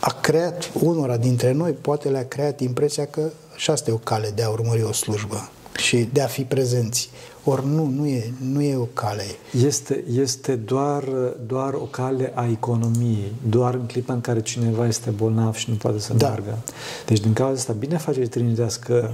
a 0.00 0.12
creat 0.20 0.70
unora 0.72 1.16
dintre 1.16 1.52
noi, 1.52 1.72
poate 1.72 2.08
le-a 2.08 2.26
creat 2.26 2.60
impresia 2.60 3.06
că 3.06 3.30
și 3.56 3.70
asta 3.70 3.90
e 3.90 3.92
o 3.92 3.96
cale 3.96 4.32
de 4.34 4.42
a 4.42 4.48
urmări 4.48 4.82
o 4.82 4.92
slujbă 4.92 5.48
și 5.76 6.08
de 6.12 6.20
a 6.20 6.26
fi 6.26 6.42
prezenți. 6.42 7.10
Ori 7.44 7.66
nu, 7.66 7.86
nu 7.86 8.06
e, 8.06 8.32
nu 8.52 8.62
e 8.62 8.76
o 8.76 8.84
cale. 8.84 9.24
Este, 9.64 10.04
este 10.12 10.54
doar, 10.54 11.04
doar 11.46 11.74
o 11.74 11.84
cale 11.84 12.32
a 12.34 12.46
economiei, 12.46 13.32
doar 13.48 13.74
în 13.74 13.86
clipa 13.86 14.12
în 14.12 14.20
care 14.20 14.40
cineva 14.40 14.86
este 14.86 15.10
bolnav 15.10 15.54
și 15.54 15.70
nu 15.70 15.76
poate 15.76 15.98
să 15.98 16.14
da. 16.14 16.26
meargă. 16.26 16.58
Deci 17.06 17.20
din 17.20 17.32
cauza 17.32 17.54
asta, 17.58 17.72
bine 17.72 17.96
face 17.96 18.20
Trinitatea 18.20 18.76
că, 18.80 19.10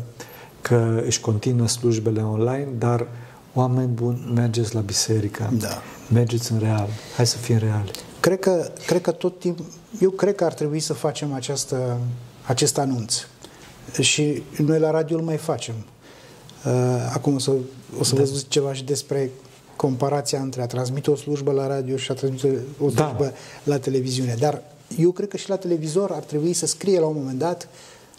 că 0.60 1.02
își 1.06 1.20
continuă 1.20 1.68
slujbele 1.68 2.22
online, 2.22 2.68
dar 2.78 3.06
oameni 3.52 3.88
buni, 3.88 4.30
mergeți 4.34 4.74
la 4.74 4.80
biserică, 4.80 5.52
da. 5.58 5.82
mergeți 6.12 6.52
în 6.52 6.58
real, 6.58 6.88
hai 7.16 7.26
să 7.26 7.36
fim 7.36 7.58
reali. 7.58 7.90
Cred 8.24 8.38
că, 8.38 8.70
cred 8.86 9.00
că 9.00 9.10
tot 9.10 9.38
timp, 9.38 9.58
eu 10.00 10.10
cred 10.10 10.34
că 10.34 10.44
ar 10.44 10.54
trebui 10.54 10.80
să 10.80 10.92
facem 10.92 11.32
această, 11.32 11.98
acest 12.46 12.78
anunț. 12.78 13.14
Și 14.00 14.42
noi 14.56 14.78
la 14.78 14.90
radio 14.90 15.16
îl 15.16 15.22
mai 15.22 15.36
facem. 15.36 15.74
Uh, 16.66 16.72
acum 17.12 17.34
o 17.34 17.38
să, 17.38 17.50
o 17.98 18.02
să 18.04 18.14
da. 18.14 18.20
vă 18.20 18.26
zic 18.26 18.48
ceva 18.48 18.72
și 18.72 18.84
despre 18.84 19.30
comparația 19.76 20.40
între 20.40 20.62
a 20.62 20.66
transmite 20.66 21.10
o 21.10 21.14
slujbă 21.16 21.52
la 21.52 21.66
radio 21.66 21.96
și 21.96 22.10
a 22.10 22.14
transmite 22.14 22.58
o 22.80 22.90
da. 22.90 23.04
slujbă 23.04 23.24
da. 23.24 23.32
la 23.62 23.78
televiziune. 23.78 24.36
Dar 24.38 24.62
eu 24.98 25.10
cred 25.10 25.28
că 25.28 25.36
și 25.36 25.48
la 25.48 25.56
televizor 25.56 26.10
ar 26.10 26.22
trebui 26.22 26.52
să 26.52 26.66
scrie 26.66 27.00
la 27.00 27.06
un 27.06 27.16
moment 27.16 27.38
dat, 27.38 27.68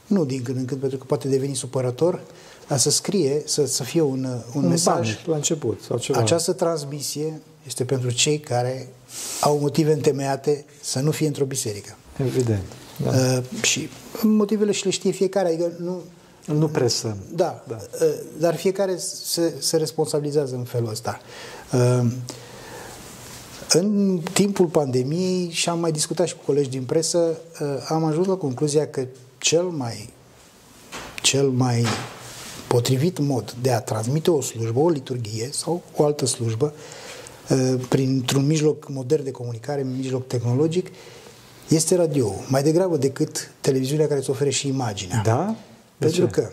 nu 0.08 0.26
din 0.26 0.42
când 0.44 0.58
în 0.58 0.66
când, 0.66 0.80
pentru 0.80 0.98
că 0.98 1.04
poate 1.08 1.28
deveni 1.28 1.56
supărător, 1.56 2.22
dar 2.68 2.78
să 2.78 2.90
scrie, 2.90 3.42
să, 3.46 3.66
să 3.66 3.84
fie 3.84 4.02
un, 4.02 4.24
un, 4.54 4.64
un 4.64 4.68
mesaj. 4.68 5.16
Ban, 5.16 5.24
la 5.26 5.36
început 5.36 5.82
sau 5.82 5.98
ceva. 5.98 6.20
Această 6.20 6.54
transmisie 6.54 7.42
este 7.66 7.84
pentru 7.84 8.12
cei 8.12 8.40
care 8.40 8.90
au 9.42 9.58
motive 9.60 9.92
întemeiate 9.92 10.66
să 10.82 11.00
nu 11.00 11.12
fie 11.12 11.28
într-o 11.28 11.46
biserică. 11.46 11.96
Evident. 12.18 12.64
Da. 13.04 13.10
Uh, 13.10 13.44
și 13.62 13.90
motivele 14.22 14.72
și 14.72 14.86
le 14.86 14.92
știe 14.92 15.12
fiecare, 15.12 15.48
adică 15.48 15.72
nu... 15.78 16.02
Nu 16.46 16.68
presăm. 16.68 17.18
Da, 17.34 17.64
da. 17.68 17.78
Uh, 18.02 18.14
dar 18.40 18.56
fiecare 18.56 18.98
se, 18.98 19.54
se 19.60 19.78
responsabilizează 19.78 20.56
în 20.56 20.64
felul 20.64 20.90
ăsta. 20.90 21.20
Uh, 21.74 22.12
în 23.70 24.20
timpul 24.34 24.66
pandemiei, 24.66 25.50
și 25.52 25.70
am 25.70 25.80
mai 25.80 25.92
discutat 25.92 26.28
și 26.28 26.36
cu 26.36 26.42
colegi 26.46 26.70
din 26.70 26.84
presă, 26.84 27.38
uh, 27.62 27.68
am 27.88 28.04
ajuns 28.04 28.28
la 28.28 28.36
concluzia 28.36 28.88
că 28.88 29.06
cel 29.38 29.64
mai, 29.64 30.10
cel 31.22 31.48
mai 31.48 31.86
potrivit 32.68 33.20
mod 33.20 33.56
de 33.62 33.72
a 33.72 33.82
transmite 33.82 34.32
o 34.32 34.42
slujbă, 34.42 34.80
o 34.80 34.90
liturghie 34.90 35.50
sau 35.52 35.82
o 35.96 36.06
altă 36.06 36.26
slujbă, 36.26 36.74
uh, 36.76 37.05
printr-un 37.90 38.46
mijloc 38.46 38.90
modern 38.90 39.24
de 39.24 39.32
comunicare, 39.32 39.82
un 39.82 39.96
mijloc 39.98 40.28
tehnologic, 40.28 40.88
este 41.68 41.96
radio, 41.96 42.34
mai 42.48 42.64
degrabă 42.64 42.98
decât 42.98 43.52
televiziunea 43.62 44.08
care 44.08 44.20
îți 44.20 44.30
ofere 44.30 44.50
și 44.50 44.68
imaginea. 44.68 45.22
Da? 45.24 45.56
De 45.98 46.06
Pentru 46.06 46.26
ce? 46.26 46.32
că 46.32 46.50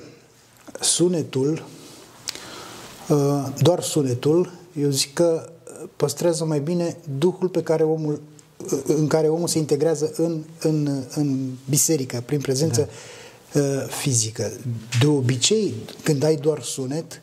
sunetul, 0.80 1.64
uh, 3.08 3.46
doar 3.58 3.82
sunetul, 3.82 4.52
eu 4.80 4.90
zic 4.90 5.12
că 5.12 5.50
păstrează 5.96 6.44
mai 6.44 6.60
bine 6.60 6.96
duhul 7.18 7.48
pe 7.48 7.62
care 7.62 7.82
omul, 7.82 8.20
uh, 8.72 8.78
în 8.86 9.06
care 9.06 9.28
omul 9.28 9.48
se 9.48 9.58
integrează 9.58 10.12
în, 10.16 10.42
în, 10.60 11.02
în 11.14 11.50
biserică, 11.68 12.22
prin 12.26 12.40
prezență 12.40 12.88
da. 13.52 13.60
Uh, 13.60 13.86
fizică. 13.88 14.52
De 15.00 15.06
obicei, 15.06 15.74
când 16.02 16.22
ai 16.22 16.36
doar 16.36 16.62
sunet, 16.62 17.20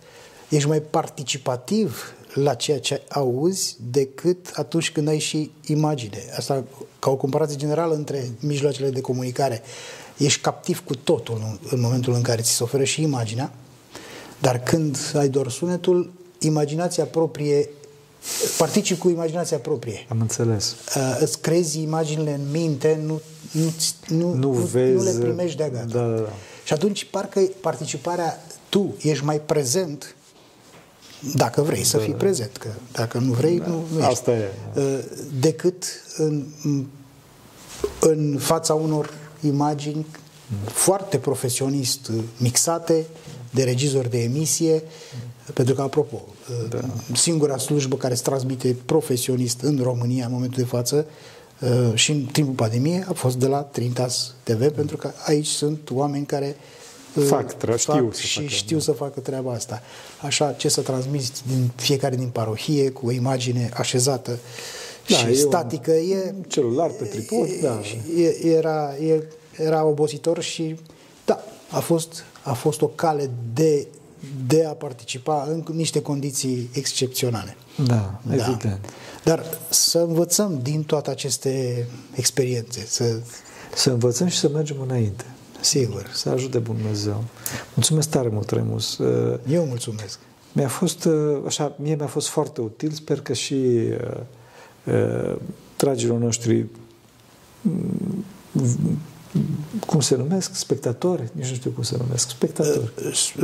ești 0.50 0.68
mai 0.68 0.82
participativ 0.82 2.14
la 2.44 2.54
ceea 2.54 2.80
ce 2.80 3.02
auzi 3.10 3.76
decât 3.92 4.52
atunci 4.54 4.92
când 4.92 5.08
ai 5.08 5.20
și 5.20 5.52
imagine. 5.66 6.24
Asta 6.38 6.64
ca 7.00 7.10
o 7.10 7.16
comparație 7.16 7.58
generală 7.58 7.94
între 7.94 8.32
mijloacele 8.40 8.90
de 8.90 9.02
comunicare. 9.02 9.62
Ești 10.18 10.42
captiv 10.42 10.84
cu 10.86 10.96
totul 10.96 11.60
în 11.70 11.80
momentul 11.80 12.14
în 12.14 12.22
care 12.22 12.42
ți 12.42 12.52
se 12.52 12.64
oferă 12.64 12.84
și 12.84 13.02
imaginea, 13.02 13.54
dar 14.40 14.64
când 14.64 14.98
ai 15.16 15.30
doar 15.30 15.50
sunetul, 15.50 16.12
imaginația 16.40 17.06
proprie 17.06 17.70
participi 18.58 19.00
cu 19.00 19.10
imaginația 19.10 19.58
proprie. 19.58 20.06
Am 20.10 20.20
înțeles. 20.22 20.76
Uh, 20.96 21.18
îți 21.20 21.42
crezi 21.42 21.82
imaginile 21.82 22.34
în 22.34 22.52
minte, 22.52 23.00
nu, 23.06 23.22
nu, 23.52 23.72
nu, 24.08 24.34
nu, 24.34 24.52
vezi, 24.52 24.94
nu 24.96 25.04
le 25.04 25.12
primești 25.20 25.58
de 25.58 25.70
gata. 25.74 25.86
Da, 25.86 26.08
da, 26.08 26.16
da. 26.16 26.34
Și 26.64 26.74
atunci 26.74 27.06
parcă 27.06 27.42
participarea, 27.62 28.44
tu 28.70 28.96
ești 29.02 29.24
mai 29.24 29.42
prezent 29.42 30.16
dacă 31.36 31.62
vrei 31.62 31.84
să 31.84 31.98
fii 31.98 32.14
prezent, 32.14 32.58
că 32.58 32.68
dacă 32.92 33.18
nu 33.18 33.32
vrei, 33.32 33.60
da. 33.60 33.68
nu, 33.68 33.84
nu 33.96 34.04
Asta 34.04 34.32
ești. 34.32 34.46
e. 34.76 34.82
Uh, 34.82 35.00
decât 35.40 35.84
în, 36.18 36.46
în 38.00 38.38
fața 38.40 38.74
unor 38.74 39.14
imagini 39.42 40.06
mm. 40.48 40.58
foarte 40.66 41.18
profesionist 41.18 42.12
mixate 42.38 43.06
de 43.52 43.64
regizori 43.64 44.10
de 44.10 44.24
emisie, 44.24 44.74
mm. 44.74 45.54
pentru 45.54 45.74
că, 45.74 45.82
apropo, 45.82 46.26
uh, 46.50 46.70
da. 46.70 46.80
singura 47.14 47.58
slujbă 47.58 47.96
care 47.96 48.14
se 48.14 48.24
transmite 48.24 48.76
profesionist 48.86 49.62
în 49.62 49.80
România 49.84 50.26
în 50.26 50.32
momentul 50.32 50.64
de 50.64 50.70
față 50.70 51.06
uh, 51.60 51.94
și 51.94 52.12
în 52.12 52.26
timpul 52.32 52.54
pandemiei 52.54 53.04
a 53.08 53.14
fost 53.14 53.36
de 53.36 53.48
la 53.48 53.60
Trintas 53.62 54.34
TV, 54.44 54.62
mm. 54.62 54.72
pentru 54.72 54.98
că 54.98 55.12
aici 55.26 55.48
sunt 55.48 55.90
oameni 55.92 56.26
care 56.26 56.56
fac, 57.14 57.56
tra- 57.58 57.78
știu 57.78 58.12
și 58.12 58.28
să 58.28 58.40
facă, 58.40 58.48
știu 58.48 58.78
da. 58.78 58.84
să 58.84 58.92
facă 58.92 59.20
treaba 59.20 59.54
asta. 59.54 59.82
Așa, 60.22 60.52
ce 60.52 60.70
să 60.70 60.82
transmiți 60.82 61.44
din 61.48 61.72
fiecare 61.76 62.16
din 62.16 62.30
parohie 62.30 62.90
cu 62.90 63.08
o 63.08 63.12
imagine 63.12 63.70
așezată 63.74 64.40
da, 65.08 65.16
și 65.16 65.26
e 65.26 65.34
statică 65.34 65.92
e... 65.92 66.34
Celular 66.48 66.90
pe 66.90 67.04
tripod, 67.04 67.48
e, 67.48 67.60
da. 67.62 67.80
E, 68.18 68.48
era, 68.48 68.96
e, 68.96 69.24
era 69.58 69.86
obositor 69.86 70.42
și 70.42 70.76
da, 71.26 71.44
a 71.70 71.80
fost, 71.80 72.24
a 72.44 72.54
fost 72.54 72.82
o 72.82 72.88
cale 72.88 73.30
de, 73.54 73.88
de 74.48 74.66
a 74.66 74.72
participa 74.72 75.48
în 75.50 75.64
niște 75.74 76.02
condiții 76.02 76.70
excepționale. 76.74 77.56
Da, 77.86 78.20
da, 78.24 78.34
evident. 78.34 78.80
Dar 79.24 79.44
să 79.70 80.00
învățăm 80.00 80.60
din 80.62 80.84
toate 80.84 81.10
aceste 81.10 81.86
experiențe. 82.16 82.86
Să, 82.88 83.20
să 83.76 83.90
învățăm 83.90 84.28
și 84.28 84.38
să 84.38 84.50
mergem 84.50 84.82
înainte. 84.82 85.26
Sigur. 85.62 86.10
Să 86.14 86.30
ajute 86.30 86.60
Dumnezeu. 86.60 87.24
Mulțumesc 87.74 88.10
tare 88.10 88.30
mult, 88.30 88.50
Remus. 88.50 88.98
Uh, 88.98 89.40
Eu 89.50 89.66
mulțumesc. 89.66 90.20
Mi-a 90.52 90.68
fost, 90.68 91.06
uh, 91.06 91.38
așa, 91.46 91.76
mie 91.78 91.96
mi-a 91.96 92.08
fost 92.08 92.28
foarte 92.28 92.62
util, 92.62 92.92
sper 92.92 93.22
că 93.22 93.34
și 93.34 93.54
uh, 93.54 94.94
uh, 94.94 95.36
dragilor 95.78 96.20
noștri 96.20 96.66
mm, 97.62 98.26
cum 99.86 100.00
se 100.00 100.16
numesc? 100.16 100.56
Spectatori? 100.56 101.30
Nici 101.34 101.48
nu 101.48 101.54
știu 101.56 101.72
cum 101.72 101.84
se 101.84 101.96
numesc. 101.98 102.30
Spectatori. 102.30 102.92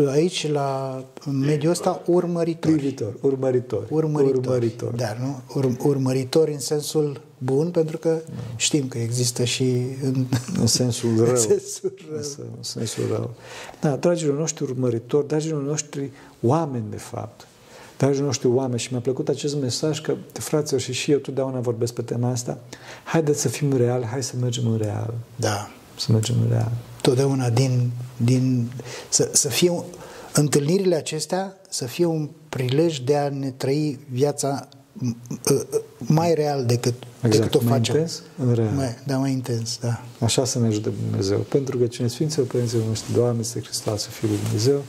Aici, 0.07 0.51
la 0.51 1.03
mediul 1.31 1.71
ăsta, 1.71 2.01
urmăritori. 2.05 2.75
Privitor, 2.75 3.13
urmăritori. 3.21 3.86
Urmăritori. 3.89 4.38
urmăritori. 4.38 4.97
Da, 4.97 5.15
nu? 5.19 5.41
Ur- 5.55 5.75
urmăritori 5.86 6.51
în 6.53 6.59
sensul 6.59 7.21
bun, 7.38 7.71
pentru 7.71 7.97
că 7.97 8.09
da. 8.25 8.33
știm 8.55 8.88
că 8.88 8.97
există 8.97 9.43
și 9.43 9.63
în, 10.03 10.25
în 10.59 10.67
sensul 10.67 11.09
rău. 11.25 11.27
în 11.29 11.38
sensul 11.38 11.93
rău. 12.09 12.17
În 12.57 12.63
sensul 12.63 13.03
rău. 13.09 13.33
Da, 13.81 13.95
dragilor 13.95 14.38
noștri 14.38 14.63
urmăritori, 14.63 15.27
dragilor 15.27 15.61
noștri 15.63 16.11
oameni, 16.41 16.86
de 16.89 16.97
fapt, 16.97 17.47
dragii 17.97 18.21
noștri 18.21 18.47
oameni, 18.47 18.79
și 18.79 18.87
mi-a 18.91 19.01
plăcut 19.01 19.29
acest 19.29 19.55
mesaj 19.55 20.01
că, 20.01 20.15
fraților, 20.33 20.81
și 20.81 20.93
și 20.93 21.11
eu 21.11 21.17
totdeauna 21.17 21.59
vorbesc 21.59 21.93
pe 21.93 22.01
tema 22.01 22.29
asta, 22.29 22.57
haideți 23.03 23.41
să 23.41 23.47
fim 23.47 23.77
reali, 23.77 24.05
hai 24.05 24.23
să 24.23 24.33
mergem 24.41 24.67
în 24.67 24.77
real. 24.77 25.13
Da. 25.35 25.69
Să 25.99 26.11
mergem 26.11 26.35
în 26.41 26.49
real. 26.49 26.71
Totdeauna 27.01 27.49
din, 27.49 27.91
din 28.17 28.71
să, 29.09 29.29
să 29.33 29.49
fie 29.49 29.83
întâlnirile 30.33 30.95
acestea 30.95 31.57
să 31.69 31.85
fie 31.85 32.05
un 32.05 32.29
prilej 32.49 32.99
de 32.99 33.15
a 33.17 33.29
ne 33.29 33.51
trăi 33.51 33.99
viața 34.09 34.67
mai 35.97 36.33
real 36.33 36.65
decât, 36.65 36.93
exact, 37.21 37.43
decât 37.43 37.61
o 37.61 37.63
mai 37.63 37.77
facem. 37.77 37.95
Intens, 37.95 38.21
în 38.37 38.53
real. 38.53 38.69
Mai, 38.69 38.97
da, 39.05 39.17
mai 39.17 39.31
intens, 39.31 39.77
da. 39.81 40.01
Așa 40.19 40.45
să 40.45 40.59
ne 40.59 40.67
ajute 40.67 40.91
Dumnezeu. 41.09 41.39
Pentru 41.39 41.77
că 41.77 41.87
cine 41.87 42.07
Sfinților 42.07 42.47
Părinților 42.47 42.83
noștri, 42.87 43.13
Doamne, 43.13 43.39
este 43.39 43.59
Hristos, 43.59 44.05
Fiul 44.05 44.31
lui 44.31 44.39
Dumnezeu, 44.43 44.81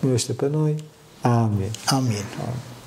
miluiește 0.00 0.32
pe 0.32 0.48
noi. 0.48 0.74
Amin. 1.24 1.72
Amin. 1.92 2.24
Amin. 2.40 2.79